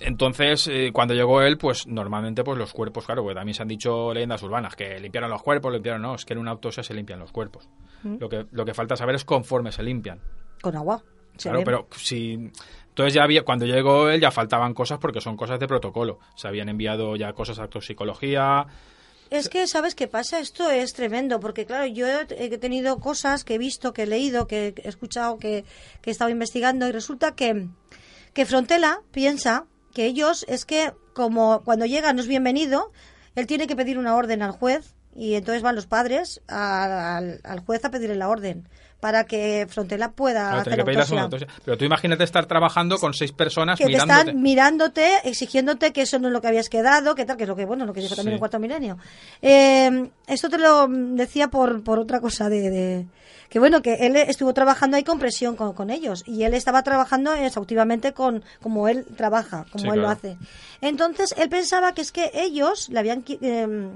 [0.00, 3.68] Entonces, eh, cuando llegó él, pues normalmente pues los cuerpos, claro, porque también se han
[3.68, 6.94] dicho leyendas urbanas, que limpiaron los cuerpos, limpiaron, no, es que en una autopsia se
[6.94, 7.68] limpian los cuerpos.
[8.02, 8.16] Mm.
[8.18, 10.20] Lo, que, lo que falta saber es conforme se limpian.
[10.62, 11.02] Con agua.
[11.36, 12.50] Claro, pero si
[12.88, 16.18] entonces ya había cuando llegó él ya faltaban cosas porque son cosas de protocolo.
[16.34, 18.66] Se habían enviado ya cosas a toxicología.
[19.30, 20.40] Es que, ¿sabes qué pasa?
[20.40, 24.06] Esto es tremendo, porque claro, yo he he tenido cosas que he visto, que he
[24.06, 25.64] leído, que he escuchado, que,
[26.02, 27.68] que he estado investigando, y resulta que,
[28.34, 32.92] que Frontela piensa que ellos, es que como cuando llega no es bienvenido,
[33.34, 37.40] él tiene que pedir una orden al juez, y entonces van los padres a- al,
[37.44, 38.68] al juez a pedirle la orden,
[39.00, 41.22] para que Frontela pueda Claro, hacer que autopsia.
[41.22, 41.48] autopsia.
[41.64, 44.20] Pero tú imagínate estar trabajando con seis personas que te mirándote.
[44.20, 47.48] están mirándote, exigiéndote que eso no es lo que habías quedado, que tal, que es
[47.48, 48.34] lo que, bueno, lo que dijo también Sí.
[48.34, 48.98] el cuarto milenio.
[49.42, 53.06] Eh, esto te lo decía por, por otra cosa de, de-
[53.50, 56.82] que bueno, que él estuvo trabajando ahí con presión con, con ellos y él estaba
[56.82, 60.38] trabajando exhaustivamente con, como él trabaja, como Sí, él lo hace.
[60.80, 63.90] Entonces, él pensaba que es que ellos le habían eh,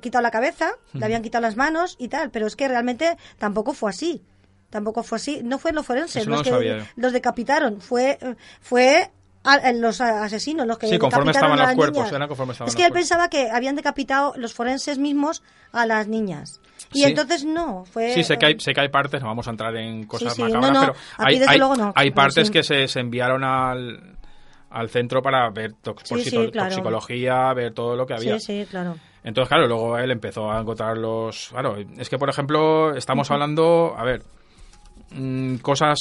[0.00, 3.72] quitado la cabeza, le habían quitado las manos y tal, pero es que realmente tampoco
[3.72, 4.22] fue así.
[4.70, 5.40] Tampoco fue así.
[5.42, 7.80] No fue los forenses no los lo que los decapitaron.
[7.80, 8.18] Fue,
[8.60, 9.10] fue
[9.44, 12.12] a- los asesinos los que Sí, conforme decapitaron estaban los cuerpos, niñas.
[12.12, 13.08] eran conforme estaban Es que él cuerpos.
[13.08, 15.42] pensaba que habían decapitado los forenses mismos
[15.72, 16.60] a las niñas.
[16.94, 17.04] Y Sí.
[17.04, 18.10] entonces no, fue...
[18.14, 20.36] Sí, sé que, hay, sé que hay partes, no vamos a entrar en cosas Sí,
[20.36, 23.44] sí, macabras, no, no, pero hay, hay- luego no, hay partes que se, se enviaron
[23.44, 24.16] al,
[24.70, 25.96] al centro para ver claro.
[26.04, 28.38] toxicología, ver todo lo que había.
[28.38, 28.96] Sí, sí, claro.
[29.22, 31.48] Entonces, claro, luego él empezó a encontrar los...
[31.50, 34.22] Claro, es que, por ejemplo, estamos hablando, a ver,
[35.10, 35.98] mm, cosas...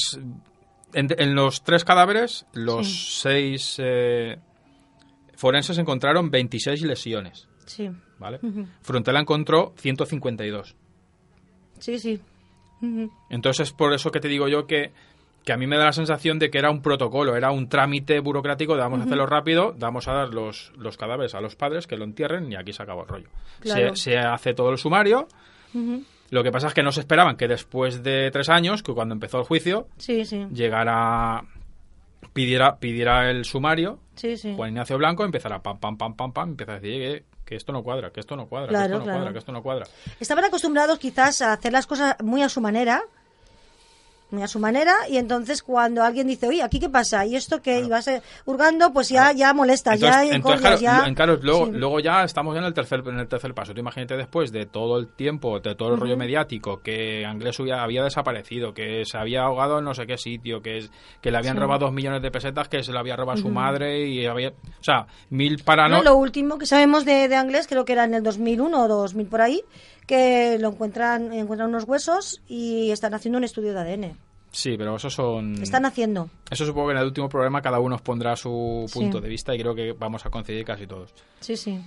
[0.95, 4.38] En, en los tres cadáveres, los seis eh,
[5.36, 8.39] forenses encontraron 26 lesiones, Sí, ¿vale?
[8.82, 10.75] Frontela encontró 152.
[11.84, 12.19] Sí, sí.
[13.30, 14.91] Entonces es por eso que te digo yo que,
[15.46, 18.19] que a mí me da la sensación de que era un protocolo, era un trámite
[18.19, 21.88] burocrático de vamos a hacerlo rápido, vamos a dar los, los cadáveres a los padres
[21.88, 23.30] que lo entierren y aquí se acabó el rollo.
[23.62, 23.96] Claro.
[23.96, 25.28] Se, se hace todo el sumario.
[26.30, 29.13] Lo que pasa es que no se esperaban que después de tres años, que cuando
[29.13, 30.46] empezó el juicio, Sí, sí.
[30.52, 31.43] llegara,
[32.34, 34.54] pidiera, pidiera el sumario, Sí, sí.
[34.56, 37.71] Juan Ignacio Blanco empezara pam, pam, pam, pam, pam, empieza a decir que, que esto
[37.73, 39.19] no cuadra, que esto no cuadra, que Claro, esto no claro.
[39.19, 39.86] cuadra, que esto no cuadra.
[40.19, 43.03] Estaban acostumbrados quizás a hacer las cosas muy a su manera,
[44.34, 47.26] muy a su manera, y entonces cuando alguien dice, oye, ¿aquí qué pasa?
[47.26, 51.04] Y esto que ibas eh, hurgando, pues ya, ya molestas, Entonces, ya entonces, claro, ya...
[51.08, 51.72] en- claro, luego, Sí.
[51.74, 53.74] luego ya estamos en el tercer en el tercer paso.
[53.74, 58.04] Tú imagínate después de todo el tiempo, de todo el rollo mediático, que Anglés había
[58.04, 60.91] desaparecido, que se había ahogado en no sé qué sitio, que, es-
[61.22, 61.62] que le habían Sí.
[61.62, 64.50] robado dos millones de pesetas, que se lo había robado su madre y había...
[64.50, 66.04] O sea, mil para No, no...
[66.04, 69.28] lo último que sabemos de, de Anglés, creo que era en el 2001 o 2000
[69.28, 69.62] por ahí,
[70.07, 74.17] que lo encuentran, encuentran unos huesos y están haciendo un estudio de ADN.
[74.55, 75.55] Sí, pero eso son...
[75.63, 76.29] Están haciendo.
[76.51, 78.99] Eso supongo que en el último programa cada uno os pondrá su Sí.
[78.99, 81.11] punto de vista y creo que vamos a coincidir casi todos.
[81.39, 81.79] Sí, sí.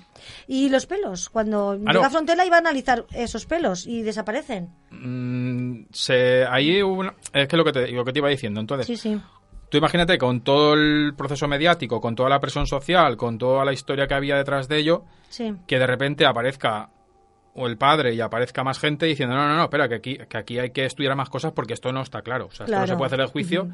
[0.49, 2.05] Y los pelos, cuando Ah, llega no.
[2.05, 4.71] a Frontela iba a analizar esos pelos y desaparecen.
[4.91, 8.59] Mm, se, ahí una- es que lo que, te, lo que te iba diciendo.
[8.61, 9.21] Entonces, Sí, sí.
[9.69, 13.73] tú imagínate con todo el proceso mediático, con toda la presión social, con toda la
[13.73, 15.55] historia que había detrás de ello, Sí.
[15.69, 16.91] que de repente aparezca
[17.57, 20.39] o el padre y aparezca más gente diciendo no, no, no, espera, que aquí, que
[20.39, 22.47] aquí hay que estudiar más cosas porque esto no está claro.
[22.47, 22.87] O sea, esto no Claro.
[22.87, 23.69] se puede hacer el juicio.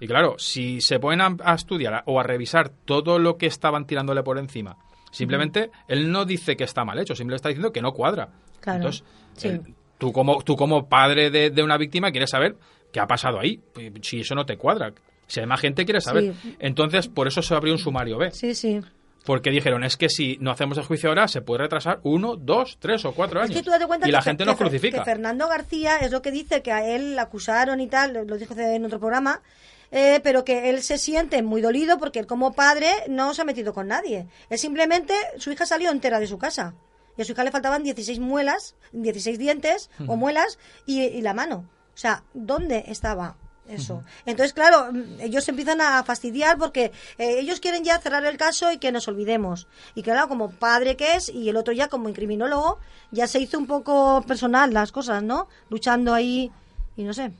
[0.00, 3.86] Y claro, si se ponen a, a estudiar o a revisar todo lo que estaban
[3.86, 4.76] tirándole por encima,
[5.10, 8.28] simplemente él no dice que está mal hecho, simplemente está diciendo que no cuadra.
[8.60, 8.76] Claro.
[8.78, 9.48] Entonces, Sí.
[9.48, 9.60] eh,
[9.98, 12.56] tú, como, tú como padre de, de una víctima quieres saber
[12.92, 13.60] qué ha pasado ahí,
[14.02, 14.92] si eso no te cuadra.
[15.26, 16.34] Si hay más gente quiere saber.
[16.40, 16.56] Sí.
[16.60, 18.30] Entonces, por eso se abrió un sumario B.
[18.30, 18.80] Sí, sí.
[19.26, 22.78] Porque dijeron, es que si no hacemos el juicio ahora, se puede retrasar uno, dos,
[22.80, 23.58] tres o cuatro Es años.
[23.58, 24.98] que tú date cuenta y la gente que nos crucifica.
[24.98, 28.38] que Fernando García es lo que dice, que a él la acusaron y tal, lo
[28.38, 29.42] dijo en otro programa,
[29.90, 33.44] eh, pero que él se siente muy dolido porque él como padre no se ha
[33.44, 34.26] metido con nadie.
[34.48, 36.74] Él simplemente, su hija salió entera de su casa.
[37.18, 41.34] Y a su hija le faltaban 16 muelas, 16 dientes o muelas y, y la
[41.34, 41.68] mano.
[41.94, 43.36] O sea, ¿dónde estaba
[43.68, 44.02] eso?
[44.26, 48.36] Entonces, claro, mm, ellos se empiezan a fastidiar porque eh, ellos quieren ya cerrar el
[48.36, 49.66] caso y que nos olvidemos.
[49.94, 52.78] Y claro, como padre que es y el otro ya como incriminólogo,
[53.10, 55.48] ya se hizo un poco personal las cosas, ¿no?
[55.70, 56.50] Luchando ahí
[56.96, 57.32] y no sé.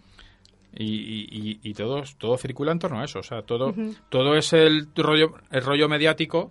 [0.78, 1.28] Y, y-
[1.62, 3.20] y- y todo, todo circula en torno a eso.
[3.20, 3.72] O sea, todo,
[4.10, 6.50] todo es el rollo, el rollo mediático.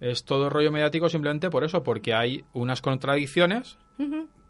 [0.00, 3.78] Es todo rollo mediático simplemente por eso, porque hay unas contradicciones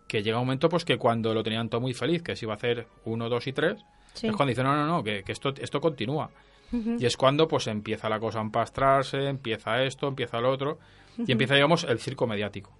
[0.09, 2.55] que llega un momento pues que cuando lo tenían todo muy feliz, que se iba
[2.55, 3.77] a hacer uno, dos y tres,
[4.15, 4.27] Sí.
[4.27, 6.31] es cuando dicen, no, no, no, que, que esto, esto continúa.
[6.73, 10.79] Y es cuando pues empieza la cosa a empastrarse, empieza esto, empieza lo otro,
[11.17, 12.73] y empieza, digamos, el circo mediático.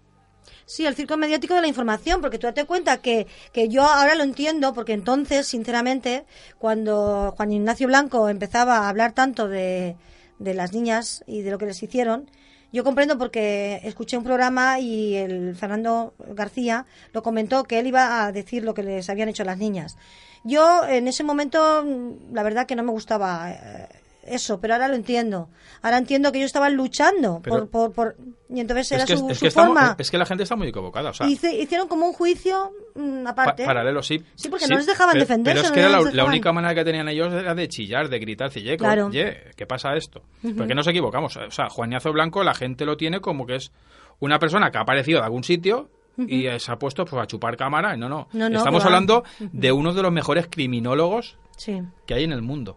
[0.67, 4.15] Sí, el circo mediático de la información, porque tú date cuenta que, que yo ahora
[4.15, 6.25] lo entiendo, porque entonces, sinceramente,
[6.59, 9.97] cuando Juan Ignacio Blanco empezaba a hablar tanto de,
[10.39, 12.31] de las niñas y de lo que les hicieron,
[12.73, 18.25] yo comprendo porque escuché un programa y el Fernando García lo comentó que él iba
[18.25, 19.97] a decir lo que les habían hecho las niñas.
[20.45, 23.89] Yo en ese momento, mm, la verdad que no me gustaba eh,
[24.31, 25.49] eso, pero ahora lo entiendo.
[25.83, 28.17] Ahora entiendo que ellos estaban luchando por, por, por-
[28.49, 29.97] y entonces era Es que, su, es, su que estamos- forma.
[29.99, 31.11] es que la gente está muy equivocada.
[31.11, 33.65] O sea, Hice- hicieron como un juicio mm, Pa- aparte.
[33.65, 34.23] paralelo, sí.
[34.35, 36.75] Sí, porque no les dejaban pero, defenderse, Pero es no que era la, única manera
[36.75, 39.11] que tenían ellos era de chillar, de gritar, decir, "Ye, co- Claro.
[39.11, 40.23] ¿qué pasa esto?
[40.57, 41.37] Porque nos equivocamos.
[41.37, 43.73] O sea, Juan Ignacio Blanco la gente lo tiene como que es
[44.21, 47.27] una persona que ha aparecido de algún sitio y eh, se ha puesto pues, a
[47.27, 47.95] chupar cámara.
[47.95, 48.29] Y no, no.
[48.33, 52.43] No, no, Estamos hablando de uno de los mejores criminólogos Sí, que hay en el
[52.43, 52.77] mundo.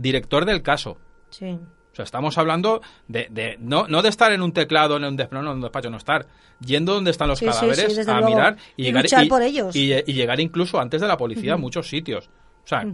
[0.00, 0.98] Director del caso.
[1.30, 1.58] sí.
[1.90, 5.16] O sea, estamos hablando de, de- no, no de estar en un teclado, en un,
[5.16, 6.26] des- no, en un despacho, no estar
[6.60, 8.28] yendo donde están los Sí, cadáveres sí, a luego.
[8.28, 9.74] mirar y, Y llegar por ellos.
[9.74, 12.30] y- y llegar incluso antes de la policía a muchos sitios.
[12.68, 12.84] O sea,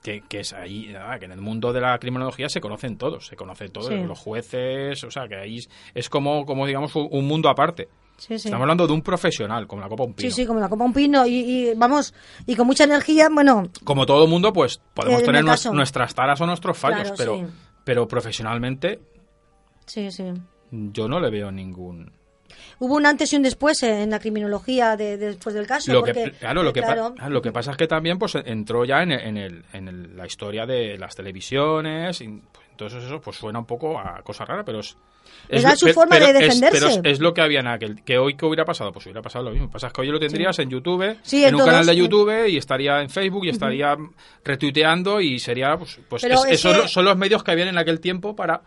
[0.00, 3.26] que, que es ahí, ah, que en el mundo de la criminología se conocen todos,
[3.26, 3.96] se conoce todo, Sí.
[3.96, 7.88] los jueces, o sea, que ahí es, es como, como digamos, un, un mundo aparte.
[8.16, 8.46] Sí, sí.
[8.46, 10.30] Estamos hablando de un profesional, como la Copa Un Pino.
[10.30, 11.32] Sí, sí, como la copa un pino y,
[11.70, 12.14] y, vamos,
[12.46, 15.72] y con mucha energía, bueno, Como todo mundo, pues podemos En tener caso.
[15.74, 17.44] nuestras taras o nuestros fallos, Claro, pero, sí.
[17.84, 19.00] pero profesionalmente
[19.86, 20.24] sí, sí.
[20.70, 22.12] yo no le veo ningún...
[22.78, 25.92] Hubo un antes y un después en la criminología de, de- después del caso.
[25.92, 28.84] lo que, claro, lo que, pa- claro, lo que pasa es que también pues entró
[28.84, 33.04] ya en, el- en, el, en el- la historia de las televisiones y pues, entonces
[33.04, 34.96] eso pues suena un poco a cosa rara pero es
[35.48, 36.78] lo- su forma de es- defenderse.
[36.78, 39.22] pero es, es lo que había en aquel que hoy que hubiera pasado pues hubiera
[39.22, 41.64] pasado lo mismo pasa es que hoy lo tendrías en YouTube Sí, en, en un
[41.64, 41.98] canal de sí.
[41.98, 43.96] YouTube y estaría en Facebook y estaría
[44.44, 47.68] retuiteando y sería pues, pues Pero es- es esos que- son los medios que habían
[47.68, 48.60] en aquel tiempo para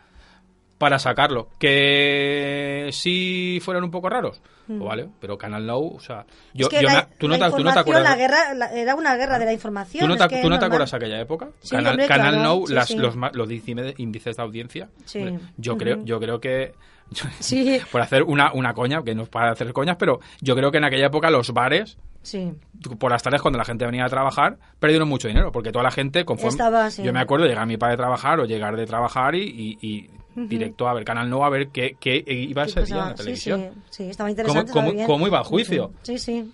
[0.78, 1.50] para sacarlo.
[1.60, 6.70] Que si fueran un poco raros, pues vale, pero Canal Now, o sea, yo, Mm.
[6.74, 8.04] es que yo la, me- tú, no te, tú no te acuerdas.
[8.04, 10.02] la guerra, la- era una guerra de la información.
[10.02, 11.50] ¿Tú no te, tú no te acuerdas aquella época?
[11.60, 12.98] Sí, Canal, hombre, Canal claro, Now, sí, las, sí.
[12.98, 13.50] Los, los
[13.98, 14.90] índices de audiencia.
[15.06, 15.20] Sí.
[15.20, 16.74] Hombre, Yo creo, yo creo que
[17.40, 17.80] Sí.
[17.92, 20.78] por hacer una, una coña, que no es para hacer coñas, pero yo creo que
[20.80, 22.52] en aquella época los bares, Sí.
[23.00, 25.92] por las tardes cuando la gente venía a trabajar, perdieron mucho dinero, porque toda la
[25.92, 27.02] gente, conforme Estaba, sí.
[27.04, 30.10] yo me acuerdo llegar a mi padre a trabajar o llegar de trabajar y, y-
[30.46, 32.98] directo a ver Canal Now a ver qué, qué iba a Sí, ser pues, día
[33.02, 33.70] en la sí, televisión.
[33.90, 34.72] Sí, sí, estaba ¿Cómo, interesante.
[34.72, 35.92] cómo- cómo iba el juicio?
[36.04, 36.52] Sí, sí.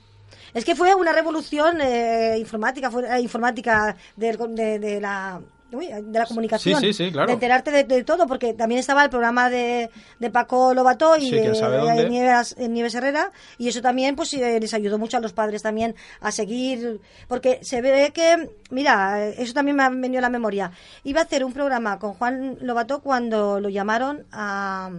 [0.54, 5.41] Es que fue una revolución eh, informática, fue eh, informática de la
[5.76, 6.80] uy, de la comunicación.
[6.80, 7.28] Sí, sí, sí, claro.
[7.28, 11.30] De enterarte de, de todo, porque también estaba el programa de, de Paco Lobato y
[11.32, 12.10] de.
[12.10, 15.62] Nieves, eh, Nieves Herrera, y eso también pues eh, les ayudó mucho a los padres
[15.64, 20.22] también a seguir, porque se ve que, mira, eh, eso también me ha venido a
[20.22, 20.72] la memoria.
[21.04, 24.90] Iba a hacer un programa con Juan Lobato cuando lo llamaron a,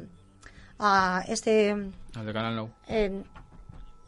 [0.79, 1.71] a este
[2.15, 3.25] Al de Canal en-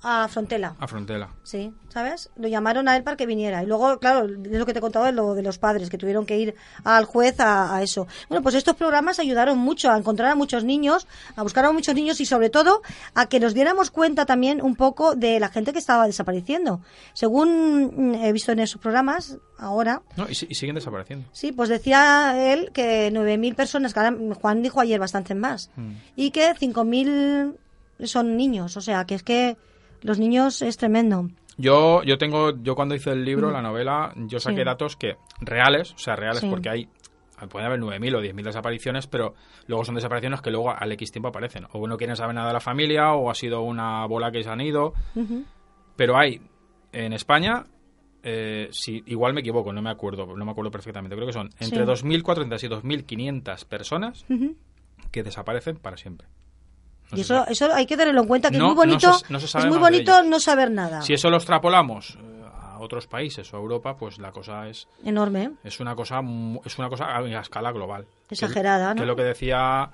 [0.09, 0.77] a Frontela.
[0.79, 1.31] A Frontela.
[1.43, 2.31] Sí, ¿sabes?
[2.37, 3.63] Lo llamaron a él para que viniera.
[3.63, 5.99] Y luego, claro, es lo que te he contado de lo de los padres, que
[5.99, 8.07] tuvieron que ir al juez a, a eso.
[8.29, 11.95] Bueno, pues estos programas ayudaron mucho a encontrar a muchos niños, a buscar a muchos
[11.95, 12.83] niños y sobre todo
[13.15, 16.81] a que nos diéramos cuenta también un poco de la gente que estaba desapareciendo.
[17.13, 21.27] Según mm, he visto en esos programas, ahora, No, y siguen desapareciendo.
[21.33, 25.93] Sí, pues decía él que 9.000 personas, que ahora Juan dijo ayer bastantes más, Mm.
[26.15, 27.57] y que 5.000
[28.05, 29.57] son niños, o sea, que es que
[30.07, 31.29] los niños es tremendo.
[31.59, 34.59] Yo, yo tengo, yo cuando hice el libro, la novela, yo saqué.
[34.59, 34.65] Sí.
[34.65, 36.49] datos que reales, o sea, reales Sí.
[36.51, 36.89] porque hay,
[37.51, 39.35] puede haber 9.000 o 10.000 desapariciones, pero
[39.67, 41.67] luego son desapariciones que luego al X tiempo aparecen.
[41.73, 44.51] O no quieren saber nada de la familia, o ha sido una bola que se
[44.51, 44.93] han ido.
[45.97, 46.41] Pero hay,
[46.93, 47.65] en España,
[48.23, 51.49] eh, si, igual me equivoco, no me acuerdo, no me acuerdo perfectamente, creo que son
[51.59, 52.07] entre Sí.
[52.07, 54.57] 2.400 y 2.500 personas Ujú.
[55.11, 56.29] que desaparecen para siempre.
[57.13, 57.53] No y eso, sabe.
[57.53, 59.79] eso hay que tenerlo en cuenta, que No- es muy bonito, no se es muy
[59.79, 61.03] bonito no saber nada.
[61.03, 64.89] Si eso lo extrapolamos eh, a otros países o a Europa, pues la cosa es
[65.05, 66.21] Enorme, es una cosa
[66.65, 68.95] es una cosa a escala global Exagerada, que, ¿no?
[68.97, 69.91] que es lo que decía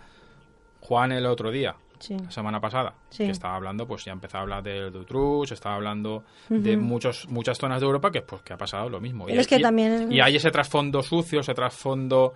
[0.80, 2.16] Juan el otro día Sí.
[2.18, 3.24] la semana pasada Sí.
[3.26, 7.58] que estaba hablando pues ya empezaba a hablar del Dutroux estaba hablando de muchos muchas
[7.58, 10.20] zonas de Europa que pues que ha pasado lo mismo Pero es que también- y
[10.20, 12.34] hay ese trasfondo sucio ese trasfondo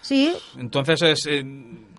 [0.00, 1.44] Sí, entonces es eh,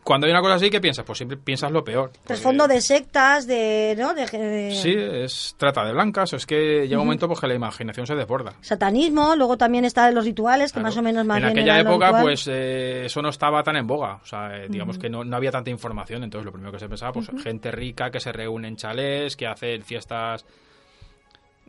[0.07, 1.03] cuando hay una cosa así ¿qué piensas?
[1.05, 4.13] pues siempre piensas lo peor porque- trasfondo de sectas, de, ¿no?
[4.13, 7.53] De, de sí es trata de blancas es que llega un momento pues que la
[7.55, 10.87] imaginación se desborda satanismo, luego también está los rituales, que Claro.
[10.87, 13.85] más o menos más en bien aquella época pues eh, eso no estaba tan en
[13.85, 16.79] boga o sea eh, digamos que no, no había tanta información entonces lo primero que
[16.79, 20.45] se pensaba pues gente rica que se reúne en chalés que hacen fiestas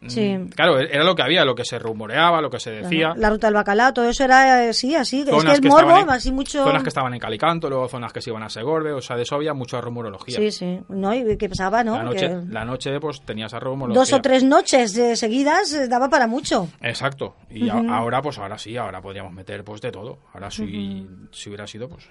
[0.07, 0.36] Sí.
[0.55, 3.49] claro era lo que había lo que se rumoreaba lo que se decía La ruta
[3.49, 5.20] del bacalao, todo eso era, eh, sí, así.
[5.20, 6.62] Es que Zonas el que morbo, en- así mucho...
[6.64, 9.22] zonas que estaban en Calicanto luego zonas que se iban a Segorbe o sea de
[9.22, 10.80] eso había mucha rumorología Sí, sí.
[10.88, 11.96] No, y que pasaba, ¿no?
[11.96, 15.72] la noche Que la noche pues tenía esa rumorología dos o tres noches eh, seguidas
[15.72, 16.68] eh, daba para mucho.
[16.80, 17.34] Exacto.
[17.51, 20.18] Y a- ahora, pues ahora sí, ahora podríamos meter pues de todo.
[20.32, 22.09] Ahora si, si hubiera sido, pues.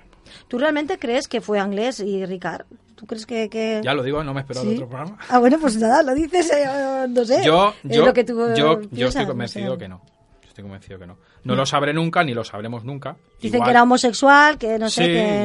[0.48, 2.66] ¿Tú realmente crees que fue Anglés y Ricard?
[2.96, 3.50] ¿Tú crees que...?
[3.50, 3.82] que...
[3.84, 4.74] Ya lo digo, no me espero Sí.
[4.74, 5.18] otro programa.
[5.30, 7.44] Ah, bueno, pues nada, lo dices, eh, no sé.
[7.46, 9.78] Yo, yo, lo que tú, yo, estoy no convencido sé.
[9.80, 10.02] que no.
[10.42, 11.18] Yo estoy convencido que no.
[11.44, 13.16] No lo sabré nunca, ni lo sabremos nunca.
[13.40, 15.44] Dicen Igual- que era homosexual, que no sé, Sí, que...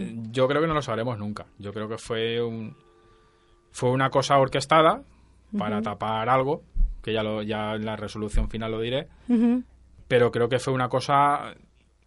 [0.00, 1.46] eh, yo creo que no lo sabremos nunca.
[1.58, 2.76] Yo creo que fue un
[3.70, 5.02] fue una cosa orquestada
[5.56, 6.62] para tapar algo,
[7.02, 9.08] que ya lo ya en la resolución final lo diré,
[10.08, 11.54] pero creo que fue una cosa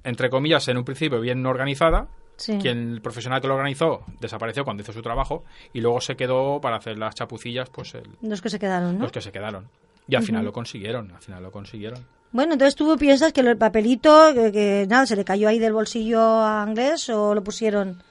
[0.08, 2.08] entre comillas en un principio bien organizada.
[2.38, 2.58] sí.
[2.62, 5.44] Quien el profesional que lo organizó desapareció cuando hizo su trabajo
[5.74, 9.04] y luego se quedó para hacer las chapucillas pues el- Los que se quedaron, ¿no?
[9.04, 9.68] los que se quedaron.
[10.08, 12.06] Y al final lo consiguieron, al final lo consiguieron.
[12.32, 15.74] Bueno, entonces tú piensas que el papelito, que, que nada, se le cayó ahí del
[15.74, 18.02] bolsillo a Anglés o lo pusieron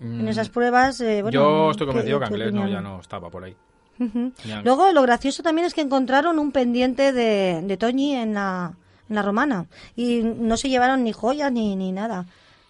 [0.00, 1.00] en Mm, esas pruebas.
[1.00, 3.54] eh, bueno, Yo estoy ¿qué- convencido que qué Anglés no, ya no estaba por ahí.
[3.98, 8.34] Ni Ang- Luego, lo gracioso también es que encontraron un pendiente de, de Toñi en
[8.34, 8.74] la,
[9.08, 9.66] en la romana.
[9.96, 12.26] Y no se llevaron ni joyas ni, ni nada.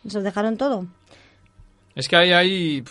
[0.07, 0.86] Se dejaron todo.
[1.95, 2.84] Es que hay, hay,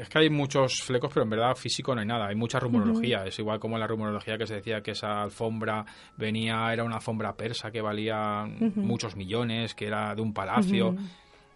[0.00, 2.28] es que hay muchos flecos, pero en verdad físico no hay nada.
[2.28, 3.24] Hay mucha rumorología.
[3.26, 5.84] Es igual como la rumorología que se decía que esa alfombra
[6.16, 8.46] venía, era una alfombra persa que valía
[8.76, 10.96] muchos millones, que era de un palacio.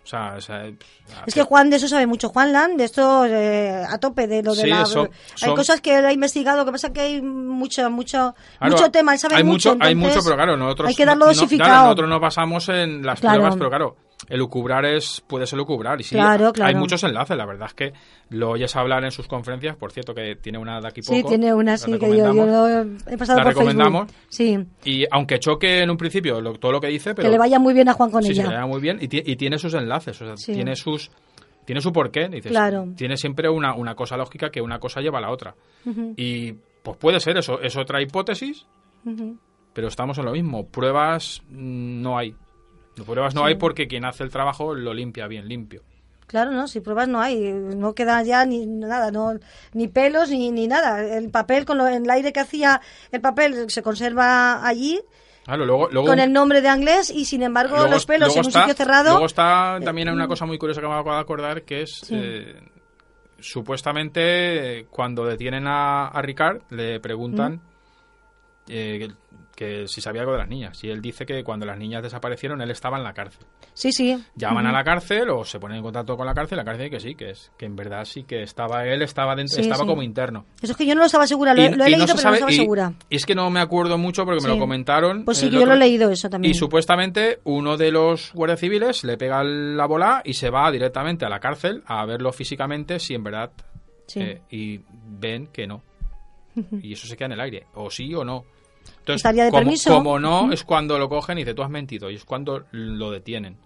[0.09, 0.87] O sea, o sea, pf,
[1.27, 2.31] Es que Juan de eso sabe mucho.
[2.31, 4.87] Juan Land, de esto eh, a tope de lo de Sí, la...
[4.87, 8.73] son- hay son- cosas que él ha investigado, que pasa que hay mucho, mucho, Claro,
[8.75, 9.13] mucho tema.
[9.13, 11.35] Él sabe hay mucho, hay entonces mucho, pero claro, nosotros Hay que darlo no- no-
[11.35, 11.69] dosificado.
[11.69, 13.37] claro, nosotros no pasamos en las Claro.
[13.37, 13.97] pruebas, pero claro,
[14.29, 16.69] el lucubrar es puede ser lucubrar y sí, Claro, claro.
[16.69, 17.37] hay muchos enlaces.
[17.37, 17.93] La verdad es que
[18.31, 21.15] lo oyes hablar en sus conferencias, por cierto, que tiene una de aquí poco.
[21.15, 22.69] Sí, tiene una así que yo, yo lo
[23.07, 24.11] he pasado La por recomendamos.
[24.29, 24.67] Facebook.
[24.85, 27.39] Sí, Y aunque choque en un principio lo- todo lo que dice, pero que le
[27.39, 28.51] vaya muy bien a Juan con sí, sí, ella.
[28.51, 30.53] le va muy bien y, ti- y tiene sus enlaces, o sea, Sí.
[30.53, 31.11] tiene sus
[31.65, 32.89] tiene su porqué, dices, Claro.
[32.97, 35.55] tiene siempre una, una cosa lógica que una cosa lleva a la otra.
[36.17, 36.53] Y
[36.83, 38.67] pues puede ser eso, es otra hipótesis,
[39.75, 42.35] pero estamos en lo mismo, pruebas mm, no hay.
[43.05, 45.83] Pruebas no hay porque quien hace el trabajo lo limpia bien limpio.
[46.27, 49.33] Claro, no, si pruebas no hay, no queda ya ni nada, no
[49.73, 51.03] ni pelos ni, ni nada.
[51.03, 55.01] El papel con lo, el aire que hacía el papel se conserva allí
[55.45, 58.41] Claro, luego, luego con el nombre de Anglés y sin embargo luego- los pelos en
[58.41, 59.11] un está- sitio cerrado.
[59.13, 62.15] Luego está también una cosa muy curiosa que me acabo de acordar, que es Sí.
[62.15, 62.55] eh,
[63.41, 67.61] supuestamente eh, cuando detienen a, a Ricard le preguntan
[68.69, 69.09] eh,
[69.59, 70.85] que si sabía algo de las niñas.
[70.85, 73.45] Y él dice que cuando las niñas desaparecieron él estaba en la cárcel.
[73.75, 74.17] Sí, sí.
[74.37, 76.91] Llaman a la cárcel o se ponen en contacto con la cárcel, la cárcel dice
[76.97, 79.83] que sí, que es que en verdad sí que estaba él estaba dentro, Sí, estaba
[79.83, 79.89] sí.
[79.89, 80.47] como interno.
[80.63, 81.99] Eso es que yo no lo estaba segura, lo, he- Y- lo he y no
[81.99, 82.93] leído pero sabe- no estaba y- segura.
[83.11, 85.25] y es que no me acuerdo mucho porque me lo comentaron.
[85.25, 86.53] Pues sí, que yo lo he leído eso también.
[86.53, 91.25] y supuestamente uno de los guardias civiles le pega la bola y se va directamente
[91.27, 93.51] a la cárcel a verlo físicamente si en verdad
[94.07, 94.21] Sí.
[94.21, 94.81] eh, y
[95.19, 95.83] ven que no.
[96.81, 98.45] Y eso se queda en el aire, o sí o no.
[99.13, 99.91] Entonces, Estaría de como, permiso.
[99.95, 103.11] como no, es cuando lo cogen y dice, tú has mentido, y es cuando lo
[103.11, 103.57] detienen.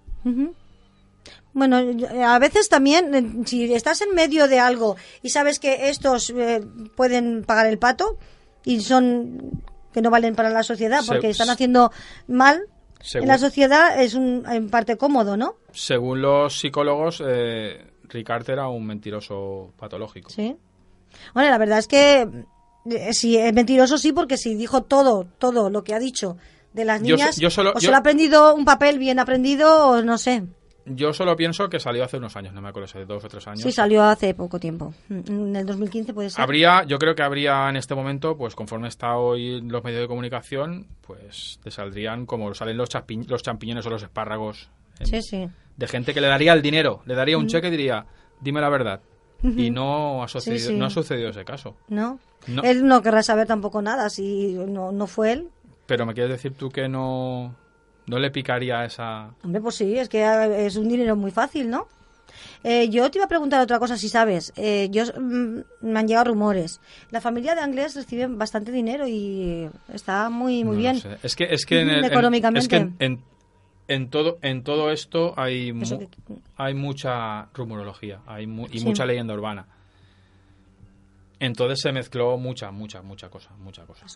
[1.54, 5.90] Bueno, yo- a veces también, eh, si estás en medio de algo y sabes que
[5.90, 6.62] estos eh,
[6.96, 8.16] pueden pagar el pato
[8.64, 9.62] y son
[9.92, 11.92] que no valen para la sociedad Se- porque están haciendo
[12.26, 12.62] mal
[13.02, 15.56] Según- en la sociedad, es un, en parte cómodo, ¿no?
[15.72, 20.30] Según los psicólogos, eh, Ricard era un mentiroso patológico.
[20.30, 20.56] Sí.
[21.34, 22.44] Bueno, la verdad es que eh,
[23.12, 26.36] si es mentiroso, sí, porque si dijo todo, todo lo que ha dicho
[26.72, 30.02] de las niñas, yo solo- o yo- solo ha aprendido un papel bien aprendido, o
[30.02, 30.44] no sé.
[30.84, 33.46] Yo solo pienso que salió hace unos años, no me acuerdo si dos o tres
[33.46, 33.60] años.
[33.60, 34.92] Sí, salió hace poco tiempo.
[35.10, 36.40] Mm, En el 2015 puede ser.
[36.42, 40.08] Habría, yo creo que habría en este momento, pues conforme está hoy los medios de
[40.08, 42.88] comunicación, pues te saldrían como salen los,
[43.28, 45.48] los champiñones o los espárragos en- Sí, sí.
[45.76, 48.04] de gente que le daría el dinero, le daría un cheque y diría,
[48.40, 49.00] dime la verdad.
[49.44, 50.76] Y no ha sucedido, sí.
[50.76, 51.76] no ha sucedido ese caso.
[51.88, 52.18] ¿No?
[52.46, 52.62] No.
[52.62, 55.48] Él no querrá saber tampoco nada si no, no fue él.
[55.86, 57.54] Pero me quieres decir tú que no,
[58.06, 59.30] no le picaría esa...
[59.44, 60.24] Hombre, pues sí, es que
[60.66, 61.86] es un dinero muy fácil, ¿no?
[62.64, 64.52] Eh, yo te iba a preguntar otra cosa, si sabes.
[64.56, 66.80] Eh, yo mm, me han llegado rumores.
[67.10, 70.98] La familia de Anglés recibe bastante dinero y está muy muy no bien.
[71.00, 71.18] sé.
[71.22, 72.60] Es que, es que, en el- en- Económicamente.
[72.60, 72.68] es
[72.98, 73.18] que
[73.88, 76.08] en, todo, en todo esto hay, mu- que-
[76.56, 78.84] hay mucha rumorología hay mu- y Sí.
[78.86, 79.66] mucha leyenda urbana.
[81.42, 84.06] Entonces se mezcló mucha, mucha, mucha cosa, mucha cosa.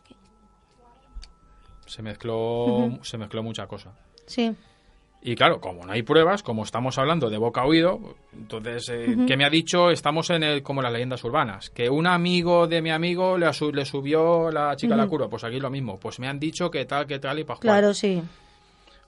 [1.87, 3.93] Se mezcló, se mezcló mucha cosa.
[4.27, 4.55] Sí,
[5.23, 7.99] Y claro, como no hay pruebas, como estamos hablando de boca a oído,
[8.33, 9.91] entonces, eh, ¿qué me ha dicho?
[9.91, 11.71] Estamos en el, como las leyendas urbanas.
[11.71, 15.29] Que un amigo de mi amigo le, le subió la chica a la curva.
[15.29, 15.99] Pues aquí lo mismo.
[15.99, 17.73] Pues me han dicho que tal, que tal y pascual.
[17.81, 18.23] claro, sí.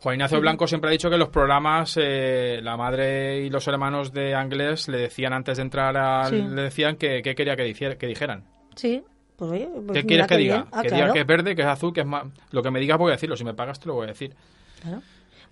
[0.00, 4.12] Juan Ignacio Blanco siempre ha dicho que los programas, eh, la madre y los hermanos
[4.12, 6.36] de Anglés le decían antes de entrar, Sí.
[6.40, 8.44] le decían que, que quería que, diciera- que dijeran.
[8.76, 9.02] Sí,
[9.36, 9.68] pues oye.
[9.86, 10.66] pues ¿Qué quieres que qué diga?
[10.70, 12.24] Ah, que claro, diga que es verde, que es azul, que es más...
[12.52, 13.36] Lo que me digas voy a decirlo.
[13.36, 14.34] Si me pagas te lo voy a decir.
[14.82, 15.02] claro.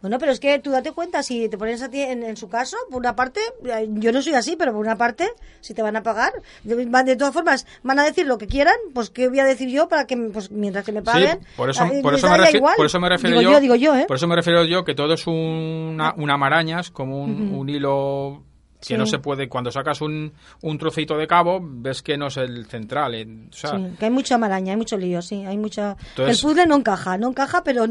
[0.03, 2.49] Bueno, pero es que tú date cuenta, si te pones a ti en, en su
[2.49, 5.29] caso, por una parte, eh, yo no soy así, pero por una parte,
[5.61, 6.33] si te van a pagar,
[6.65, 9.45] de, van- de todas formas, van a decir lo que quieran, pues qué voy a
[9.45, 11.41] decir yo para que, pues mientras que me paguen.
[11.41, 12.75] Sí, por eso, por, les eso me daría refi- igual.
[12.77, 14.05] por eso me refiero digo yo, digo yo, ¿eh?
[14.07, 17.69] por eso me refiero yo que todo es una, una maraña, es como un, un
[17.69, 18.43] hilo
[18.81, 18.97] que Sí.
[18.99, 22.67] no se puede, cuando sacas un, un trocito de cabo, ves que no es el
[22.67, 23.15] central.
[23.15, 25.97] eh, o sea, Sí, que hay mucha maraña, hay mucho lío, sí, hay mucha...
[26.11, 27.87] Entonces- el puzzle no encaja, no encaja, pero,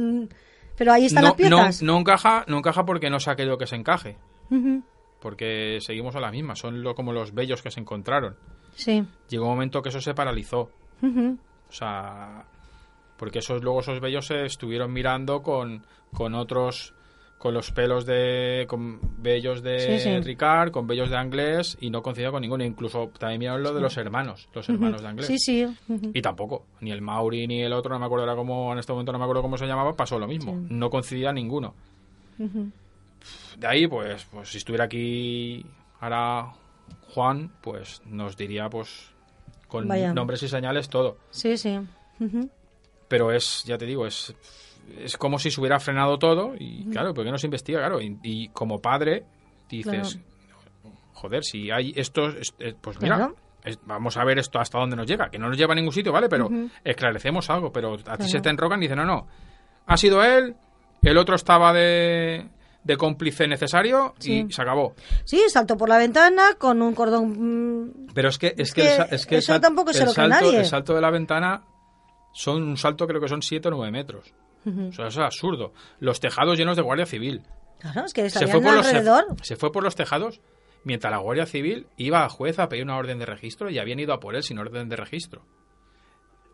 [0.78, 1.82] pero ahí están no, las piezas.
[1.82, 4.18] no, no encaja, no encaja porque no saque lo que se encaje.
[5.20, 8.36] Porque seguimos a la misma, son lo, como los bellos que se encontraron.
[8.76, 9.04] Sí.
[9.30, 10.70] Llegó un momento que eso se paralizó.
[11.02, 12.46] O sea,
[13.18, 16.94] porque esos luego esos bellos se estuvieron mirando con, con otros
[17.38, 20.20] con los pelos de con bellos de Sí, sí.
[20.20, 23.82] Ricard, con bellos de Anglés y no coincidía con ninguno, incluso también miraron lo de
[23.82, 25.28] los hermanos, los hermanos de Anglés.
[25.28, 25.68] Sí, sí.
[26.14, 28.94] Y tampoco, ni el Mauri ni el otro, no me acuerdo ahora cómo, en este
[28.94, 31.76] momento no me acuerdo cómo se llamaba, pasó lo mismo, no coincidía ninguno.
[32.38, 35.66] De ahí, pues, pues si estuviera aquí
[36.00, 36.54] ahora
[37.14, 39.10] Juan, pues nos diría, pues,
[39.68, 40.14] con Vaya.
[40.14, 41.18] nombres y señales todo.
[41.30, 41.80] Sí, sí.
[43.08, 44.34] pero es, ya te digo, es,
[45.00, 47.80] es como si se hubiera frenado todo y claro, ¿por qué no se investiga?
[47.80, 49.26] Claro, y, y como padre
[49.70, 50.20] dices,
[51.14, 53.36] joder, si hay estos, es- es- pues mira, Claro.
[53.64, 55.94] es- vamos a ver esto hasta dónde nos llega, que no nos lleva a ningún
[55.94, 56.30] sitio, ¿vale?
[56.30, 56.50] Pero
[56.84, 59.28] esclarecemos algo, pero a ti se te enrocan y dicen, no, no,
[59.88, 60.56] ha sido él,
[61.02, 62.48] el otro estaba de,
[62.84, 64.46] de cómplice necesario Sí.
[64.48, 64.94] y se acabó.
[65.24, 67.86] Sí, saltó por la ventana con un cordón...
[67.86, 69.94] mm, Pero es que, es Es que, el, que sa- es que el eso tampoco
[69.94, 70.60] se el lo salto, nadie.
[70.60, 71.64] el salto de la ventana
[72.34, 74.34] son un salto creo que son 7 o 9 metros.
[74.66, 75.74] O sea, eso es absurdo.
[76.00, 77.42] Los tejados llenos de guardia civil.
[77.80, 79.26] Claro, es que Se fue, por los, se, alrededor.
[79.42, 80.42] se fue por los tejados
[80.84, 84.00] mientras la guardia civil iba al juez a pedir una orden de registro y habían
[84.00, 85.44] ido a por él sin orden de registro.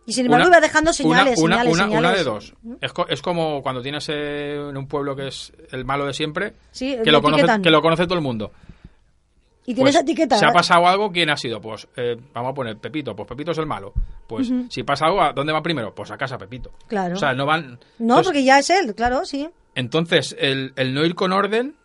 [0.05, 2.17] Y sin embargo Una- iba dejando señales, una, señales, una, una señales.
[2.17, 2.53] de dos.
[2.81, 6.13] Es, co- es como cuando tienes eh, en un pueblo que es el malo de
[6.13, 8.51] siempre, Sí, que lo conoce, que lo conoce todo el mundo.
[9.65, 10.37] Y tienes Pues, etiqueta.
[10.37, 11.61] Si ha pasado algo, ¿quién ha sido?
[11.61, 13.15] Pues eh, vamos a poner Pepito.
[13.15, 13.93] Pues Pepito es el malo.
[14.27, 15.93] Pues si pasa algo, ¿a dónde va primero?
[15.93, 16.71] Pues a casa Pepito.
[16.87, 17.13] Claro.
[17.15, 17.79] O sea, no van.
[17.99, 19.47] No, entonces, porque ya es él, claro, sí.
[19.75, 21.75] entonces, el, el no ir con orden.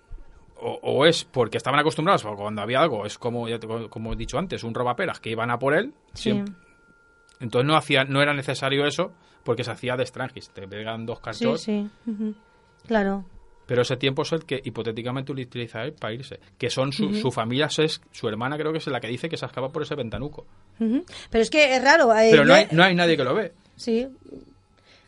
[0.58, 4.14] O, o es porque estaban acostumbrados, o cuando había algo, es como ya te- como
[4.14, 5.92] he dicho antes, un robaperas que iban a por él.
[6.14, 6.30] Sí.
[6.30, 6.54] siempre.
[7.40, 9.12] Entonces no hacía, no era necesario eso
[9.44, 10.48] porque se hacía de extranjis.
[10.48, 11.86] Te pegan dos Sí, carchos, sí.
[12.06, 12.34] ujú.
[12.86, 13.26] Claro.
[13.66, 16.38] Pero ese tiempo es el que hipotéticamente utiliza él para irse.
[16.56, 19.36] Que son su, su familia, es, su hermana creo que es la que dice que
[19.36, 20.46] se escapa por ese ventanuco.
[20.78, 22.14] Pero es que es raro.
[22.16, 23.52] eh, Pero no hay, no hay nadie que lo ve.
[23.76, 24.06] Sí.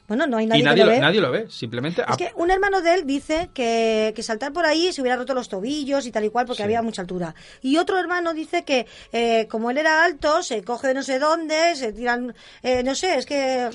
[0.09, 1.01] Bueno, no hay nadie, y nadie que lo lo, ve.
[1.03, 2.03] nadie lo ve, simplemente...
[2.09, 5.35] Es que un hermano de él dice que, que saltar por ahí se hubiera roto
[5.35, 6.63] los tobillos y tal y cual porque Sí.
[6.63, 7.35] había mucha altura.
[7.61, 11.19] Y otro hermano dice que eh, como él era alto, se coge de no sé
[11.19, 13.69] dónde, se tiran, eh, no sé, es que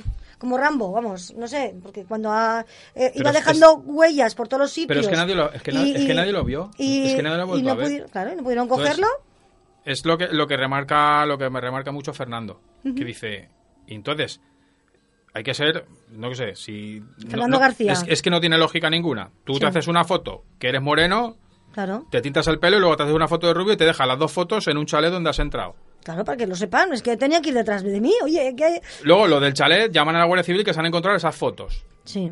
[0.43, 2.65] como Rambo, vamos, no sé, porque cuando ha-
[2.95, 4.87] eh, iba es- dejando huellas por todos los sitios.
[4.89, 6.69] Pero es que nadie lo- es que na- es que nadie lo vio.
[6.77, 7.87] Y, Es que nadie lo ha y no a ver.
[7.87, 9.07] pudi- claro, y no pudieron Entonces, cogerlo.
[9.85, 13.47] es lo que lo que remarca lo que me remarca mucho Fernando que dice
[13.87, 14.41] entonces
[15.33, 17.93] hay que ser no sé si no- Fernando no- García.
[17.93, 19.59] es, es que no tiene lógica ninguna tú Sí.
[19.61, 21.37] te haces una foto que eres moreno
[21.73, 23.85] Claro, te tintas el pelo y luego te haces una foto de rubio y te
[23.85, 25.75] dejas las dos fotos en un chalet donde has entrado.
[26.03, 26.93] Claro, para que lo sepan.
[26.93, 28.13] Es que tenía que ir detrás de mí.
[28.23, 31.15] Oye, que luego lo del chalet llaman a la Guardia Civil que se han encontrado
[31.17, 31.83] esas fotos.
[32.05, 32.31] Sí.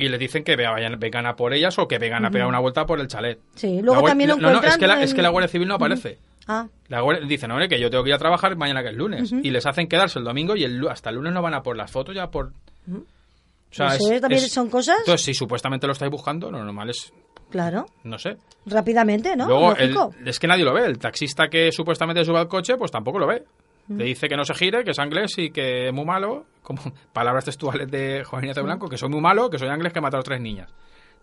[0.00, 2.60] y les dicen que vayan, vengan a por ellas o que vengan a pegar una
[2.60, 3.40] vuelta por el chalet.
[3.56, 5.66] Sí, luego también lo no, no, es encuentran que, la, es que la Guardia Civil
[5.66, 6.18] no aparece.
[6.46, 8.88] Ah, La guardia dice, no, hombre, que yo tengo que ir a trabajar mañana que
[8.90, 9.32] es lunes.
[9.32, 11.76] Y les hacen quedarse el domingo y el, hasta el lunes no van a por
[11.76, 12.52] las fotos ya por...
[12.90, 14.96] O sea, Eso es- también son cosas.
[15.00, 17.12] Entonces, si supuestamente lo estáis buscando, lo normal es,
[17.50, 17.86] claro.
[18.04, 18.36] no sé.
[18.66, 19.46] Rápidamente, ¿no?
[19.46, 19.96] Luego, el-
[20.26, 20.84] es que nadie lo ve.
[20.86, 23.44] El taxista que supuestamente sube al coche, pues tampoco lo ve.
[23.88, 26.44] Le dice que no se gire, que es inglés y que es muy malo.
[26.62, 26.80] Como
[27.14, 30.02] palabras textuales de Juan Ignacio Blanco, que soy muy malo, que soy inglés, que he
[30.02, 30.70] matado a tres niñas.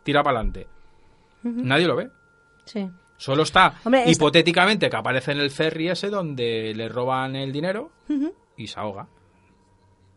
[0.04, 0.68] Tira para adelante.
[1.44, 2.10] Nadie lo ve.
[2.66, 2.90] Sí.
[3.18, 7.52] Solo está Hombre, esta- hipotéticamente que aparece en el ferry ese donde le roban el
[7.52, 7.92] dinero
[8.58, 9.08] y se ahoga.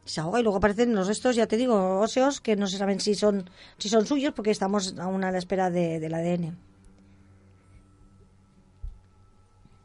[0.09, 3.01] Se ahoga y luego aparecen los restos, ya te digo, óseos que no se saben
[3.01, 6.57] si son si son suyos porque estamos aún a la espera de, del ADN.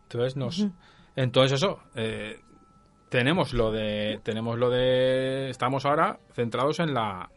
[0.03, 0.67] Entonces nos,
[1.15, 2.39] entonces eso, eh,
[3.09, 7.29] tenemos lo de, tenemos lo de, estamos ahora centrados en la,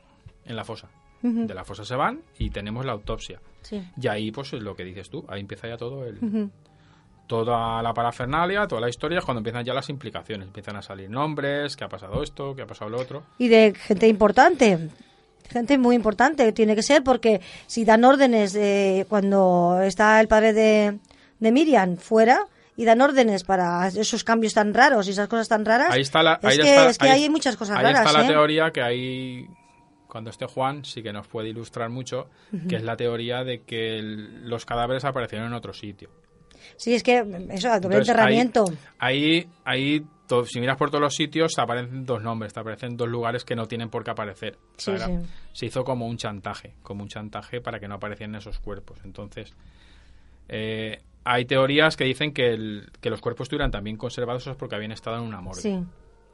[0.44, 0.88] en la fosa.
[1.22, 3.40] De la fosa se van y tenemos la autopsia.
[3.62, 3.82] Sí.
[4.00, 6.20] Y ahí, pues, es lo que dices tú, ahí empieza ya todo el,
[7.26, 11.10] toda la parafernalia, toda la historia, es cuando empiezan ya las implicaciones, empiezan a salir
[11.10, 13.22] nombres, que ha pasado esto, que ha pasado lo otro.
[13.38, 14.88] Y de gente importante.
[15.50, 20.52] Gente muy importante tiene que ser porque si dan órdenes de cuando está el padre
[20.52, 20.98] de,
[21.38, 22.40] de Miriam fuera
[22.76, 25.92] y dan órdenes para esos cambios tan raros y esas cosas tan raras.
[25.92, 28.06] Ahí está la, es ahí que, está- es que ahí- hay muchas cosas ahí raras.
[28.06, 28.28] está la ¿eh?
[28.28, 29.46] teoría que hay,
[30.08, 32.28] cuando esté Juan, sí que nos puede ilustrar mucho,
[32.68, 36.10] que es la teoría de que el- los cadáveres aparecieron en otro sitio.
[36.76, 38.64] Sí, es que eso, a doble enterramiento.
[38.98, 40.04] Ahí, ahí,
[40.46, 43.54] si miras por todos los sitios, te aparecen dos nombres, te aparecen dos lugares que
[43.54, 44.56] no tienen por qué aparecer.
[44.76, 45.28] O sea, Sí, era- sí.
[45.52, 48.98] Se hizo como un chantaje, como un chantaje para que no aparecieran esos cuerpos.
[49.04, 49.54] Entonces,
[50.48, 54.92] eh, hay teorías que dicen que, el- que los cuerpos estuvieran también conservados porque habían
[54.92, 55.60] estado en una morgue.
[55.62, 55.82] Sí.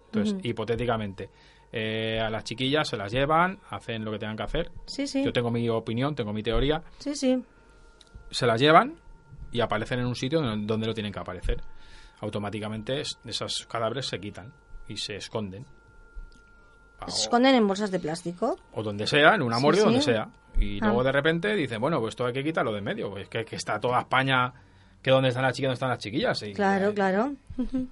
[0.06, 1.30] Entonces, hipotéticamente,
[1.72, 4.70] eh, a las chiquillas se las llevan, hacen lo que tengan que hacer.
[4.86, 5.24] Sí, sí.
[5.24, 6.82] Yo tengo mi opinión, tengo mi teoría.
[6.98, 7.42] Sí, sí.
[8.30, 8.94] Se las llevan
[9.52, 11.62] y aparecen en un sitio donde, donde no tienen que aparecer.
[12.20, 14.52] Automáticamente es- esos cadáveres se quitan
[14.88, 15.66] y se esconden.
[17.00, 18.56] Ah, Se o- esconden en bolsas de plástico.
[18.72, 19.84] o donde sea, en una Sí, morgue, sí.
[19.84, 20.28] donde sea.
[20.58, 20.86] Y Ah.
[20.86, 23.10] luego de repente dicen, bueno, pues esto hay que quitarlo de medio.
[23.10, 24.52] Pues que, que está toda España,
[25.02, 26.42] que dónde están las chicas, dónde están las chiquillas.
[26.42, 27.32] Y, Claro, claro.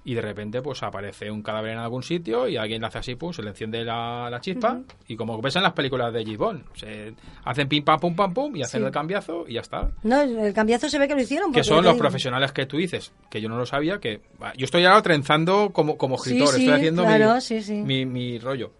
[0.03, 3.15] Y de repente pues aparece un cadáver en algún sitio y alguien le hace así,
[3.15, 6.63] pum, se le enciende la, la chispa y como ves en las películas de Gisbon,
[6.73, 7.13] se
[7.45, 8.85] hacen pim pam pum pam pum y hacen Sí.
[8.87, 9.91] el cambiazo y ya está.
[10.03, 11.51] No, el cambiazo se ve que lo hicieron.
[11.51, 14.21] Que son los profesionales que tú dices, que yo no lo sabía, que
[14.57, 17.35] yo estoy ahora trenzando como, como escritor, sí, estoy haciendo claro,
[17.69, 18.71] mi, mi, mi rollo.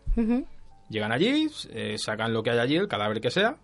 [0.89, 3.55] Llegan allí, eh, sacan lo que hay allí, el cadáver que sea,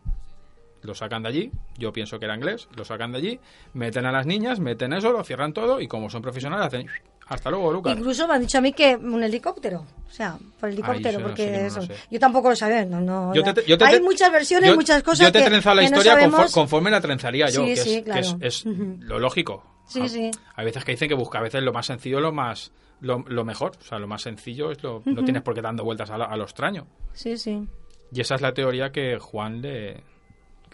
[0.81, 3.39] lo sacan de allí, yo pienso que era inglés, lo sacan de allí,
[3.73, 6.87] meten a las niñas, meten eso, lo cierran todo y como son profesionales hacen
[7.27, 7.97] hasta luego, Lucas.
[7.97, 9.85] Incluso me han dicho a mí que un helicóptero.
[10.07, 11.93] O sea, por helicóptero, no porque no eso- sé.
[12.09, 12.85] yo tampoco lo sabía.
[12.85, 15.25] No, no, Yo te- yo te- Hay muchas versiones, yo- muchas cosas.
[15.27, 16.51] Yo te he trenzado la historia confor- sabemos.
[16.53, 18.39] conforme la trenzaría yo, Sí, que, sí, es, claro.
[18.39, 19.63] que es, lo lógico.
[19.87, 20.31] Sí, Ah, sí.
[20.55, 22.71] Hay veces que dicen que busca a veces lo más sencillo, lo más
[23.01, 23.73] lo, lo mejor.
[23.79, 25.01] O sea, lo más sencillo es lo.
[25.05, 26.87] No tienes por qué dando vueltas a, lo- a lo extraño.
[27.13, 27.67] Sí, sí.
[28.11, 30.01] Y esa es la teoría que Juan le.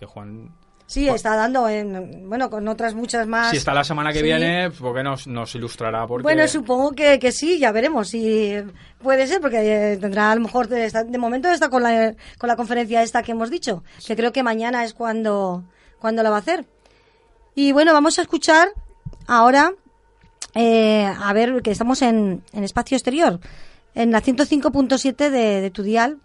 [0.04, 0.50] Que Juan.
[0.86, 3.52] Sí, está dando, en, bueno, con otras muchas más.
[3.52, 4.26] Si está la semana que Sí.
[4.26, 6.06] viene, porque nos, nos ilustrará.
[6.06, 6.24] Porque...
[6.24, 8.54] Bueno, supongo que, que sí, ya veremos si
[9.02, 12.14] puede ser, porque eh, tendrá a lo mejor, de, está- de momento está con la,
[12.38, 15.64] con la conferencia esta que hemos dicho, que creo que mañana es cuando,
[16.00, 16.66] cuando la va a hacer.
[17.56, 18.68] Y bueno, vamos a escuchar
[19.26, 19.72] ahora,
[20.54, 23.40] eh, a ver, que estamos en, en espacio exterior,
[23.96, 26.20] en la 105.7 de, de tu dial.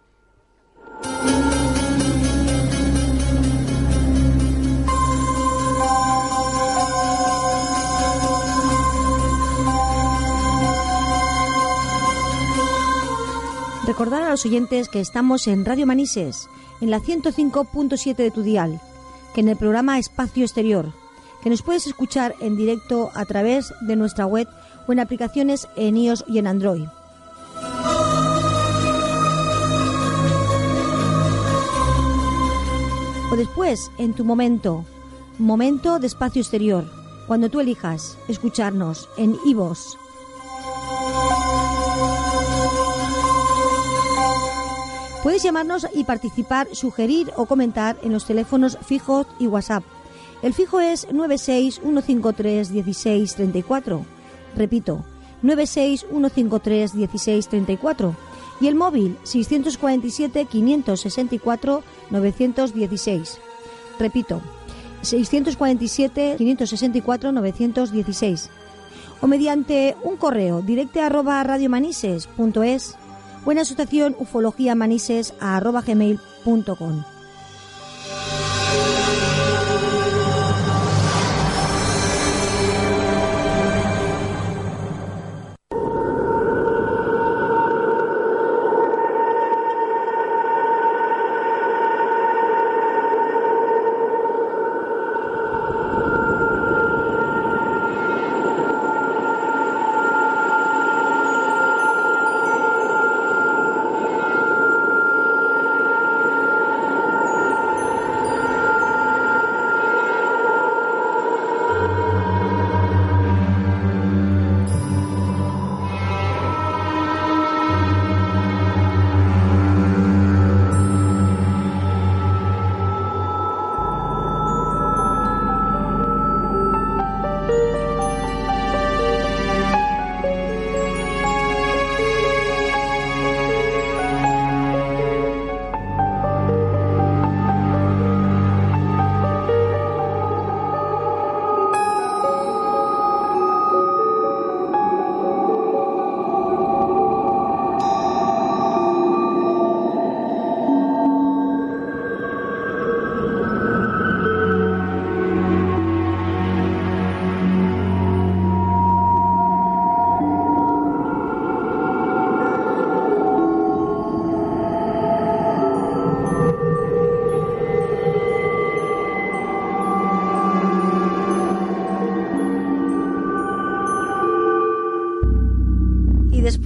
[13.88, 16.50] Recordar a los oyentes que estamos en Radio Manises,
[16.82, 18.82] en la 105.7 de tu dial,
[19.34, 20.92] que en el programa Espacio Exterior,
[21.42, 24.46] que nos puedes escuchar en directo a través de nuestra web
[24.86, 26.84] o en aplicaciones en iOS y en Android.
[33.36, 34.84] después en tu momento,
[35.38, 36.84] momento de espacio exterior,
[37.26, 39.96] cuando tú elijas escucharnos en IVOS.
[45.28, 49.84] Puedes llamarnos y participar, sugerir o comentar en los teléfonos fijos y WhatsApp.
[50.40, 54.06] El fijo es 961531634.
[54.56, 55.04] Repito,
[55.42, 58.14] 961531634
[58.62, 63.38] y el móvil 647 564 916.
[63.98, 64.40] Repito,
[65.02, 68.50] 647 564 916
[69.20, 72.96] o mediante un correo directe arroba radiomanises.es
[73.44, 74.16] o en asociación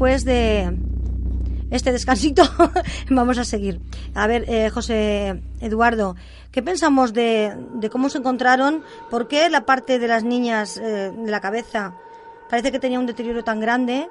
[0.03, 0.76] después de
[1.70, 2.42] este descansito
[3.11, 3.80] vamos a seguir.
[4.16, 6.16] A ver, eh, José Eduardo,
[6.50, 7.57] ¿qué pensamos de,
[7.92, 8.82] cómo se encontraron?
[9.11, 11.94] ¿Por qué la parte de las niñas eh, de la cabeza
[12.50, 14.09] parece que tenía un deterioro tan grande?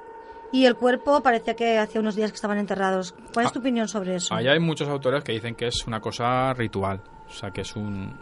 [0.50, 3.14] Y el cuerpo parecía que hacía unos días que estaban enterrados.
[3.34, 4.34] ¿Cuál es ah, tu opinión sobre eso?
[4.34, 7.02] hay muchos autores que dicen que es una cosa ritual.
[7.28, 8.18] O sea, que es un,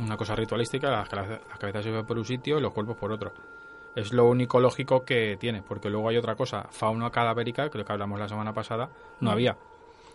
[0.00, 3.10] una cosa ritualística, las, las cabezas se ven por un sitio y los cuerpos por
[3.10, 3.32] otro.
[3.96, 7.92] Es lo único lógico que tiene, porque luego hay otra cosa, fauna cadavérica, creo que
[7.92, 8.90] hablamos la semana pasada,
[9.20, 9.56] no había.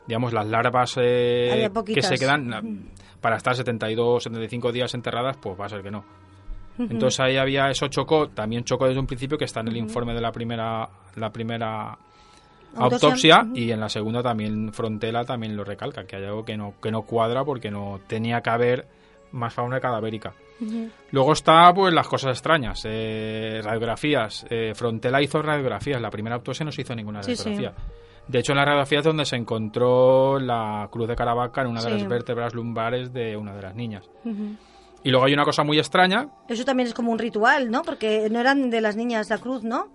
[0.07, 5.65] Digamos, las larvas eh, que se quedan para estar 72, 75 días enterradas, pues va
[5.65, 6.05] a ser que no.
[6.77, 10.13] Entonces ahí había, eso chocó, también chocó desde un principio, que está en el informe
[10.13, 11.97] de la primera, la primera
[12.75, 16.75] autopsia, y en la segunda también Frontela también lo recalca, que hay algo que no,
[16.81, 18.87] que no cuadra porque no tenía que haber
[19.31, 20.33] más fauna cadavérica.
[21.11, 24.45] Luego está pues las cosas extrañas, eh, radiografías.
[24.49, 27.73] Eh, Frontela hizo radiografías, la primera autopsia no se hizo ninguna radiografía.
[28.27, 31.81] De hecho, en la radiografía es donde se encontró la cruz de Caravaca en una
[31.81, 34.09] de las vértebras lumbares de una de las niñas.
[35.03, 36.29] Y luego hay una cosa muy extraña.
[36.47, 37.81] Eso también es como un ritual, ¿no?
[37.81, 39.89] Porque no eran de las niñas la cruz, ¿no?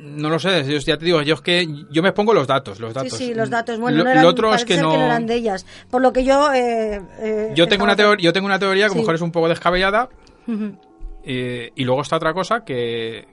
[0.00, 2.80] No lo sé, yo ya te digo, yo es que yo me pongo los datos,
[2.80, 3.12] los datos.
[3.12, 3.78] Sí, sí, los datos.
[3.78, 4.94] Bueno, lo, otro es que no...
[4.94, 5.64] eran de ellas.
[5.90, 8.92] Por lo que yo eh, eh, yo tengo una teoría, yo tengo una teoría que
[8.92, 10.08] a lo mejor es un poco descabellada.
[11.24, 13.28] Eh, y luego está otra cosa que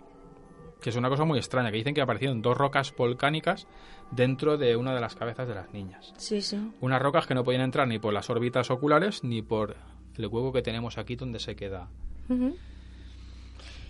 [0.80, 3.68] que es una cosa muy extraña, que dicen que aparecieron dos rocas volcánicas
[4.12, 6.14] dentro de una de las cabezas de las niñas.
[6.18, 6.58] Sí, sí.
[6.80, 9.76] Unas rocas que no podían entrar ni por las órbitas oculares ni por
[10.18, 11.90] el huevo que tenemos aquí donde se queda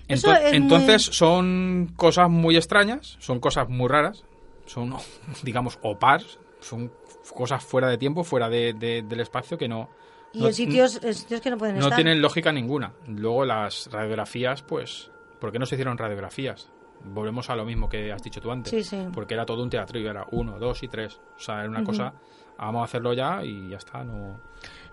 [0.10, 4.24] entonces son cosas muy extrañas, son cosas muy raras,
[4.66, 4.96] son,
[5.44, 6.92] digamos, opars, son
[7.34, 9.90] cosas fuera de tiempo, fuera de, del espacio que no...
[10.32, 11.90] Y en, sitios, que no pueden estar.
[11.90, 12.94] No tienen lógica ninguna.
[13.08, 16.70] Luego las radiografías, pues, ¿por qué no se hicieron radiografías?
[17.04, 18.70] Volvemos a lo mismo que has dicho tú antes.
[18.70, 19.08] Sí, sí.
[19.12, 21.20] Porque era todo un teatro y era uno, dos y tres.
[21.36, 22.14] O sea, era una cosa,
[22.60, 24.40] vamos a hacerlo ya y ya está, no...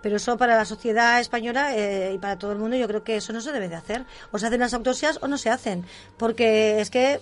[0.06, 3.16] Pero eso para la sociedad española eh, y para todo el mundo yo creo que
[3.16, 4.04] eso no se debe de hacer.
[4.30, 5.84] O se hacen las autopsias o no se hacen.
[6.16, 7.18] Porque es que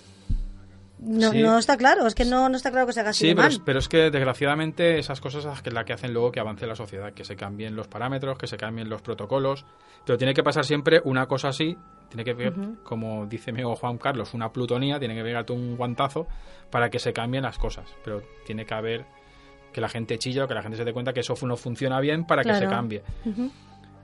[0.99, 3.29] no, no, está claro, es que no, no está claro que se haga así.
[3.29, 6.39] Sí, pero, Es, pero es que desgraciadamente esas cosas es la que hacen luego que
[6.39, 9.65] avance la sociedad, que se cambien los parámetros, que se cambien los protocolos.
[10.05, 11.75] Pero tiene que pasar siempre una cosa así,
[12.09, 15.75] tiene que ver, como dice mi amigo Juan Carlos, una plutonía, tiene que pegarte un
[15.75, 16.27] guantazo
[16.69, 17.91] para que se cambien las cosas.
[18.03, 19.07] Pero tiene que haber
[19.75, 21.99] que la gente chilla o que la gente se dé cuenta que eso no funciona
[21.99, 23.03] bien para que se cambie.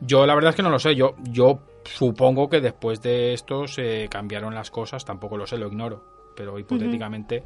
[0.01, 0.95] Yo la verdad es que no lo sé.
[0.95, 5.05] Yo, yo supongo que después de esto se cambiaron las cosas.
[5.05, 6.03] Tampoco lo sé, lo ignoro.
[6.35, 7.41] Pero hipotéticamente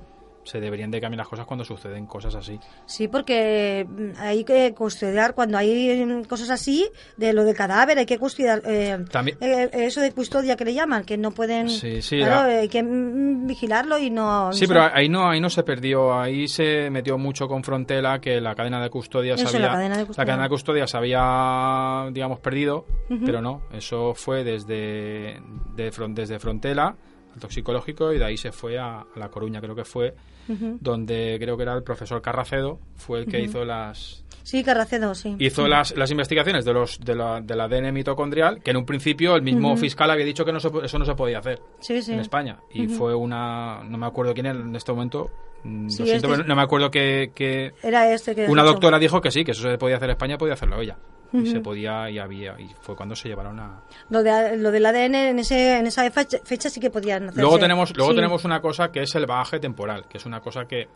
[0.46, 2.60] se deberían de cambiar las cosas cuando suceden cosas así.
[2.86, 6.88] Sí, porque mm, hay que custodiar, cuando hay mm, cosas así,
[7.18, 8.62] de lo del cadáver, hay que custodiar.
[8.66, 11.70] Eh, También, eh, eso de custodia que le llaman, que no pueden.
[11.70, 12.20] Sí, sí.
[12.20, 14.54] Claro, hay que mm, vigilarlo y no.
[14.54, 16.18] Sí, pero ahí no, ahí no se perdió.
[16.18, 19.60] Ahí se metió mucho con Frontela, que la cadena de custodia se había.
[19.60, 22.86] La cadena de custodia, la cadena de custodia se había, digamos, perdido,
[23.26, 23.64] pero no.
[23.72, 25.42] Eso fue desde,
[25.76, 26.96] de, desde Frontela
[27.40, 30.16] toxicológico y de ahí se fue a, La Coruña, creo que fue,
[30.48, 34.24] donde creo que era el profesor Carracedo, fue el que hizo las...
[34.44, 35.36] Sí, Carracedo, sí.
[35.40, 39.36] Hizo las, las investigaciones de los de la, del ADN mitocondrial, que en un principio
[39.36, 42.60] el mismo fiscal había dicho que no eso no se podía hacer en España.
[42.72, 43.84] Y fue una...
[43.84, 45.32] no me acuerdo quién era en este momento,
[45.66, 49.44] mm, este no me acuerdo que, que era este que una doctora dijo que sí,
[49.44, 50.98] que eso se podía hacer en España, podía hacerlo ella.
[51.34, 54.86] Y se podía y había y fue cuando se llevaron a lo de lo del
[54.86, 57.42] ADN en ese en esa fecha, sí que podían hacerse.
[57.42, 60.66] luego tenemos luego tenemos una cosa que es el bagaje temporal que es una cosa
[60.66, 60.88] que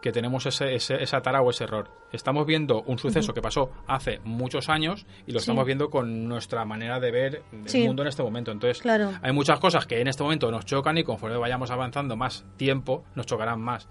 [0.00, 1.90] que tenemos ese, esa tara o ese error.
[2.12, 6.64] Estamos viendo un suceso que pasó hace muchos años y lo estamos viendo con nuestra
[6.64, 8.50] manera de ver el mundo en este momento.
[8.50, 8.80] Entonces,
[9.22, 13.04] hay muchas cosas que en este momento nos chocan y conforme vayamos avanzando más tiempo,
[13.14, 13.88] nos chocarán más.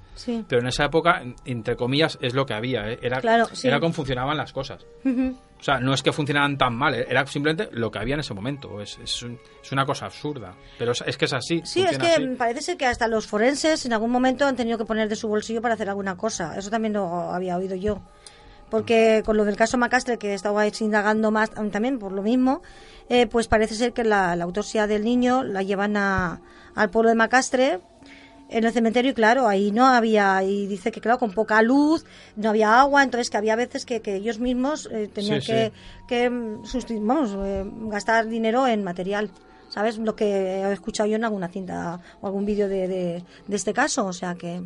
[0.48, 2.90] Pero en esa época, entre comillas, es lo que había.
[2.92, 3.00] ¿eh?
[3.02, 3.20] Era,
[3.64, 4.86] era cómo funcionaban las cosas.
[5.60, 7.08] O sea, no es que funcionaran tan mal, ¿eh?
[7.10, 8.80] era simplemente lo que había en ese momento.
[8.80, 9.26] Es, es,
[9.64, 11.62] es una cosa absurda, pero es, que es así.
[11.66, 14.86] Sí, es que parece ser que hasta los forenses en algún momento han tenido que
[14.86, 16.56] poner de su bolsillo para hacer alguna cosa.
[16.58, 18.02] Eso también lo había oído yo.
[18.70, 22.62] Porque con lo del caso Macastre, que estaba indagando más también por lo mismo,
[23.10, 26.42] eh, pues parece ser que la, la, autopsia del niño la llevan a,
[26.76, 27.80] al pueblo de Macastre
[28.50, 32.06] en el cementerio y claro, ahí no había, y dice que claro, con poca luz,
[32.36, 35.72] no había agua, entonces que había veces que, que ellos mismos eh, tenían que,
[36.08, 36.64] que mm,
[37.02, 39.30] vamos, eh, gastar dinero en material.
[39.70, 39.98] ¿Sabes?
[39.98, 44.06] Lo que he escuchado yo en alguna cinta o algún vídeo de, de, este caso,
[44.06, 44.62] o sea que...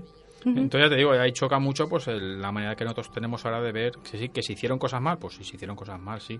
[0.45, 3.71] Entonces ya te digo, ahí choca mucho pues la manera que nosotros tenemos ahora de
[3.71, 6.39] ver que sí, que se hicieron cosas mal, pues sí, se hicieron cosas mal, sí.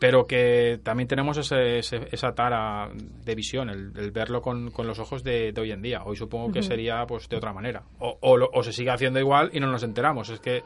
[0.00, 5.52] Pero que también tenemos ese, esa tara de visión, el, verlo con, los ojos de,
[5.56, 6.02] hoy en día.
[6.04, 7.84] Hoy supongo que sería pues de otra manera.
[7.98, 10.30] O, o, se sigue haciendo igual y no nos enteramos.
[10.30, 10.62] Es que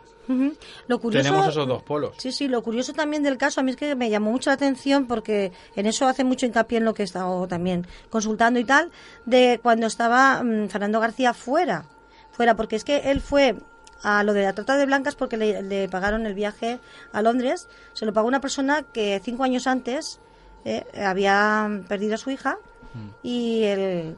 [0.87, 2.15] lo curioso, tenemos esos dos polos.
[2.19, 4.55] Sí, sí, lo curioso también del caso a mí es que me llamó mucho la
[4.55, 8.65] atención porque en eso hace mucho hincapié en lo que he estado también consultando y
[8.65, 8.91] tal,
[9.27, 11.87] de cuando estaba mm, Fernando García fuera.
[12.31, 13.57] Fuera, porque es que él fue
[14.03, 16.81] a lo de la trata de blancas porque le, pagaron el viaje
[17.13, 17.69] a Londres.
[17.93, 20.21] Se lo pagó una persona que cinco años antes
[20.65, 22.59] eh, había perdido a su hija
[22.95, 23.09] mm.
[23.23, 24.17] y el,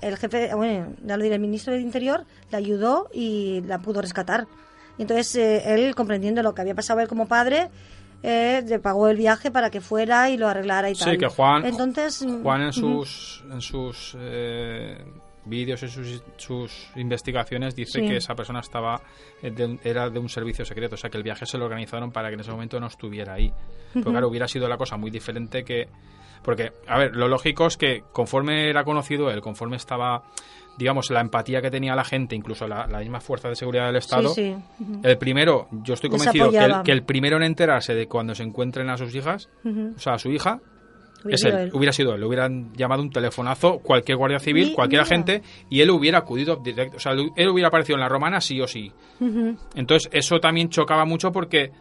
[0.00, 4.00] el jefe, bueno, ya lo diré, el ministro del Interior le ayudó y la pudo
[4.00, 4.46] rescatar.
[4.98, 7.68] Y entonces eh, él, comprendiendo lo que había pasado él como padre,
[8.22, 11.12] eh, le pagó el viaje para que fuera y lo arreglara y tal.
[11.12, 14.16] Sí, que Juan, Entonces, Juan en sus, en sus
[15.46, 19.00] vídeos y sus, sus, investigaciones dice que esa persona estaba
[19.42, 22.28] eh, era de un servicio secreto, o sea que el viaje se lo organizaron para
[22.28, 23.52] que en ese momento no estuviera ahí.
[23.92, 25.88] Pero claro, hubiera sido la cosa muy diferente que...
[26.42, 30.22] Porque, a ver, lo lógico es que conforme era conocido él, conforme estaba,
[30.78, 34.32] digamos, la empatía que tenía la gente, incluso la, misma fuerza de seguridad del Estado,
[35.02, 38.44] el primero, yo estoy convencido que el, que el, primero en enterarse de cuando se
[38.44, 40.60] encuentren a sus hijas, o sea, a su hija,
[41.24, 41.70] Hubiera, sido él.
[41.72, 42.20] hubiera sido él.
[42.20, 46.96] Le hubieran llamado un telefonazo cualquier guardia civil, cualquier agente, y él hubiera acudido directo.
[46.96, 48.92] O sea, él hubiera aparecido en la romana sí o sí.
[49.74, 51.72] Entonces, eso también chocaba mucho porque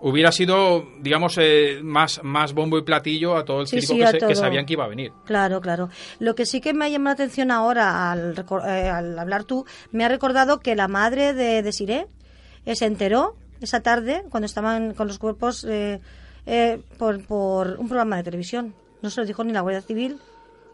[0.00, 4.66] hubiera sido, digamos, eh, más, más bombo y platillo a todo el sí, que, sabían
[4.66, 5.12] que iba a venir.
[5.24, 5.88] Claro, claro.
[6.18, 8.34] Lo que sí que me ha llamado la atención ahora al,
[8.66, 12.06] eh, al hablar tú, me ha recordado que la madre de, de Siré
[12.66, 15.66] eh, se enteró esa tarde, cuando estaban con los cuerpos
[16.46, 18.74] eh, por, por un programa de televisión.
[19.02, 20.18] No se lo dijo ni la Guardia Civil.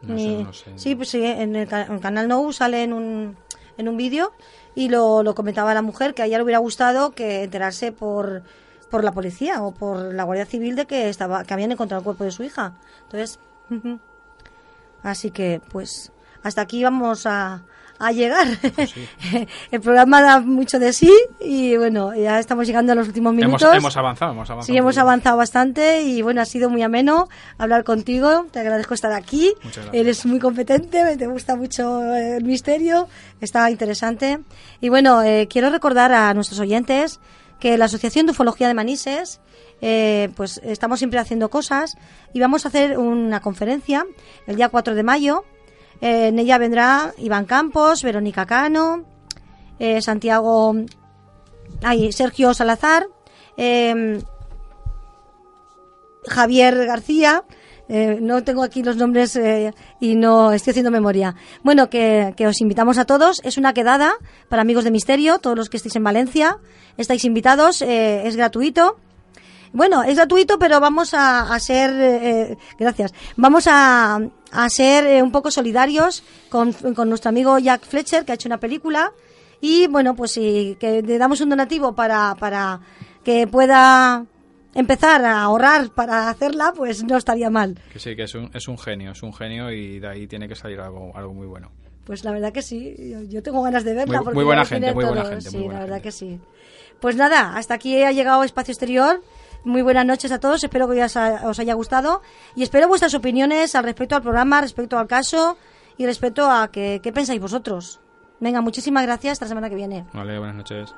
[0.02, 0.46] ni...
[0.76, 3.36] Sí, pues sí, en el, canal No sale en un,
[3.78, 4.32] en un vídeo
[4.74, 8.42] y lo, lo comentaba la mujer que a ella le hubiera gustado que enterarse por,
[8.90, 12.04] por la policía o por la Guardia Civil de que estaba que habían encontrado el
[12.04, 12.74] cuerpo de su hija.
[13.04, 13.38] Entonces,
[15.02, 16.12] así que pues
[16.42, 17.62] hasta aquí vamos a,
[18.02, 18.48] a llegar.
[19.70, 23.62] El programa da mucho de sí y bueno, ya estamos llegando a los últimos minutos.
[23.74, 24.66] Hemos, avanzado, hemos avanzado.
[24.72, 27.28] Sí, hemos avanzado bastante y bueno, ha sido muy ameno
[27.58, 28.46] hablar contigo.
[28.50, 29.54] Te agradezco estar aquí.
[29.92, 33.06] Eres muy competente, te gusta mucho el misterio,
[33.40, 34.40] está interesante.
[34.80, 37.20] Y bueno, eh, quiero recordar a nuestros oyentes
[37.60, 39.40] que la Asociación de Ufología de Manises
[39.80, 41.96] eh, pues estamos siempre haciendo cosas
[42.32, 44.04] y vamos a hacer una conferencia
[44.46, 45.44] el día 4 de mayo
[46.02, 49.04] en ella vendrá Iván Campos, Verónica Cano,
[49.78, 50.74] eh, Santiago
[52.10, 53.06] Sergio Salazar,
[53.56, 54.20] em,
[56.26, 57.44] Javier García,
[57.88, 61.34] eh, no tengo aquí los nombres eh, y no estoy haciendo memoria.
[61.62, 63.40] Bueno, que, que, os invitamos a todos.
[63.44, 64.12] Es una quedada
[64.48, 66.58] para amigos de misterio, todos los que estéis en Valencia.
[66.96, 68.96] Estáis invitados, eh, es gratuito.
[69.72, 74.20] Bueno, es gratuito, pero vamos a, a ser, eh, gracias, vamos a,
[74.50, 78.48] a ser eh, un poco solidarios con, con, nuestro amigo Jack Fletcher, que ha hecho
[78.48, 79.12] una película.
[79.60, 82.80] Y bueno, pues sí, que le damos un donativo para, para
[83.24, 84.26] que pueda
[84.74, 87.78] empezar a ahorrar para hacerla, pues no estaría mal.
[87.92, 90.48] Que sí, que es un, es un genio, es un genio y de ahí tiene
[90.48, 91.70] que salir algo, algo muy bueno.
[92.04, 94.18] Pues la verdad que sí, yo, yo tengo ganas de verla.
[94.18, 95.14] Muy, porque muy buena gente, muy todo.
[95.14, 95.50] buena gente.
[95.50, 96.08] Sí, muy buena la verdad gente.
[96.08, 96.40] que sí.
[97.00, 99.22] Pues nada, hasta aquí ha llegado Espacio Exterior.
[99.64, 102.20] Muy buenas noches a todos, espero que os, ha- os haya gustado
[102.56, 105.56] y espero vuestras opiniones al respecto al programa, respecto al caso
[105.96, 108.00] y respecto a qué pensáis vosotros.
[108.40, 110.04] Venga, muchísimas gracias, hasta la semana que viene.
[110.12, 110.92] Vale, buenas noches.